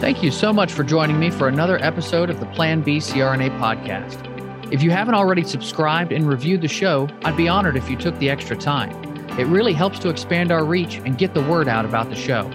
Thank 0.00 0.22
you 0.22 0.30
so 0.30 0.52
much 0.52 0.72
for 0.72 0.82
joining 0.82 1.18
me 1.20 1.30
for 1.30 1.46
another 1.46 1.78
episode 1.84 2.30
of 2.30 2.40
the 2.40 2.46
Plan 2.46 2.80
B 2.80 2.98
CRNA 2.98 3.58
podcast. 3.58 4.26
If 4.72 4.82
you 4.82 4.90
haven't 4.90 5.14
already 5.14 5.42
subscribed 5.42 6.10
and 6.10 6.26
reviewed 6.26 6.62
the 6.62 6.68
show, 6.68 7.08
I'd 7.24 7.36
be 7.36 7.48
honored 7.48 7.76
if 7.76 7.90
you 7.90 7.96
took 7.96 8.18
the 8.18 8.30
extra 8.30 8.56
time. 8.56 8.90
It 9.38 9.46
really 9.46 9.72
helps 9.72 9.98
to 10.00 10.08
expand 10.08 10.50
our 10.50 10.64
reach 10.64 10.96
and 10.96 11.18
get 11.18 11.34
the 11.34 11.42
word 11.42 11.68
out 11.68 11.84
about 11.84 12.08
the 12.08 12.16
show. 12.16 12.50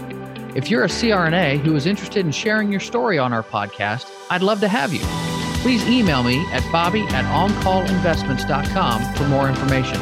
If 0.55 0.71
you're 0.71 0.83
a 0.83 0.87
CRNA 0.87 1.59
who 1.59 1.75
is 1.75 1.85
interested 1.85 2.25
in 2.25 2.31
sharing 2.31 2.71
your 2.71 2.79
story 2.79 3.19
on 3.19 3.31
our 3.31 3.43
podcast, 3.43 4.09
I'd 4.29 4.41
love 4.41 4.59
to 4.61 4.67
have 4.67 4.93
you. 4.93 5.34
Please 5.65 5.81
email 5.89 6.21
me 6.21 6.45
at 6.51 6.61
bobby 6.71 7.01
at 7.07 7.25
oncallinvestments.com 7.25 9.15
for 9.15 9.23
more 9.23 9.49
information. 9.49 9.97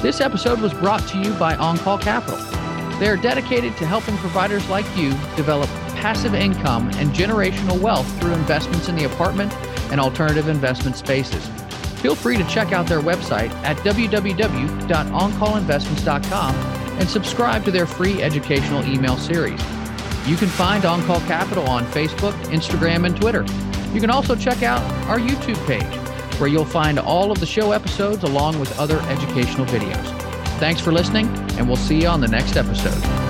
This 0.00 0.22
episode 0.22 0.62
was 0.62 0.72
brought 0.72 1.06
to 1.08 1.18
you 1.18 1.34
by 1.34 1.54
OnCall 1.56 2.00
Capital. 2.00 2.38
They 2.98 3.08
are 3.08 3.18
dedicated 3.18 3.76
to 3.76 3.86
helping 3.86 4.16
providers 4.16 4.66
like 4.70 4.86
you 4.96 5.10
develop 5.36 5.68
passive 5.96 6.34
income 6.34 6.88
and 6.94 7.10
generational 7.10 7.78
wealth 7.78 8.08
through 8.18 8.32
investments 8.32 8.88
in 8.88 8.96
the 8.96 9.04
apartment 9.04 9.52
and 9.92 10.00
alternative 10.00 10.48
investment 10.48 10.96
spaces. 10.96 11.46
Feel 12.00 12.14
free 12.14 12.38
to 12.38 12.44
check 12.44 12.72
out 12.72 12.86
their 12.86 13.02
website 13.02 13.50
at 13.64 13.76
www.oncallinvestments.com 13.84 16.54
and 16.98 17.10
subscribe 17.10 17.62
to 17.66 17.70
their 17.70 17.86
free 17.86 18.22
educational 18.22 18.82
email 18.86 19.18
series. 19.18 19.60
You 20.26 20.36
can 20.36 20.48
find 20.48 20.84
OnCall 20.84 21.26
Capital 21.26 21.68
on 21.68 21.84
Facebook, 21.88 22.32
Instagram, 22.46 23.04
and 23.04 23.14
Twitter. 23.14 23.44
You 23.92 24.00
can 24.00 24.10
also 24.10 24.36
check 24.36 24.62
out 24.62 24.80
our 25.08 25.18
YouTube 25.18 25.64
page, 25.66 26.38
where 26.38 26.48
you'll 26.48 26.64
find 26.64 26.98
all 26.98 27.32
of 27.32 27.40
the 27.40 27.46
show 27.46 27.72
episodes 27.72 28.22
along 28.22 28.60
with 28.60 28.78
other 28.78 29.00
educational 29.02 29.66
videos. 29.66 30.06
Thanks 30.58 30.80
for 30.80 30.92
listening, 30.92 31.26
and 31.56 31.66
we'll 31.66 31.76
see 31.76 32.02
you 32.02 32.08
on 32.08 32.20
the 32.20 32.28
next 32.28 32.56
episode. 32.56 33.27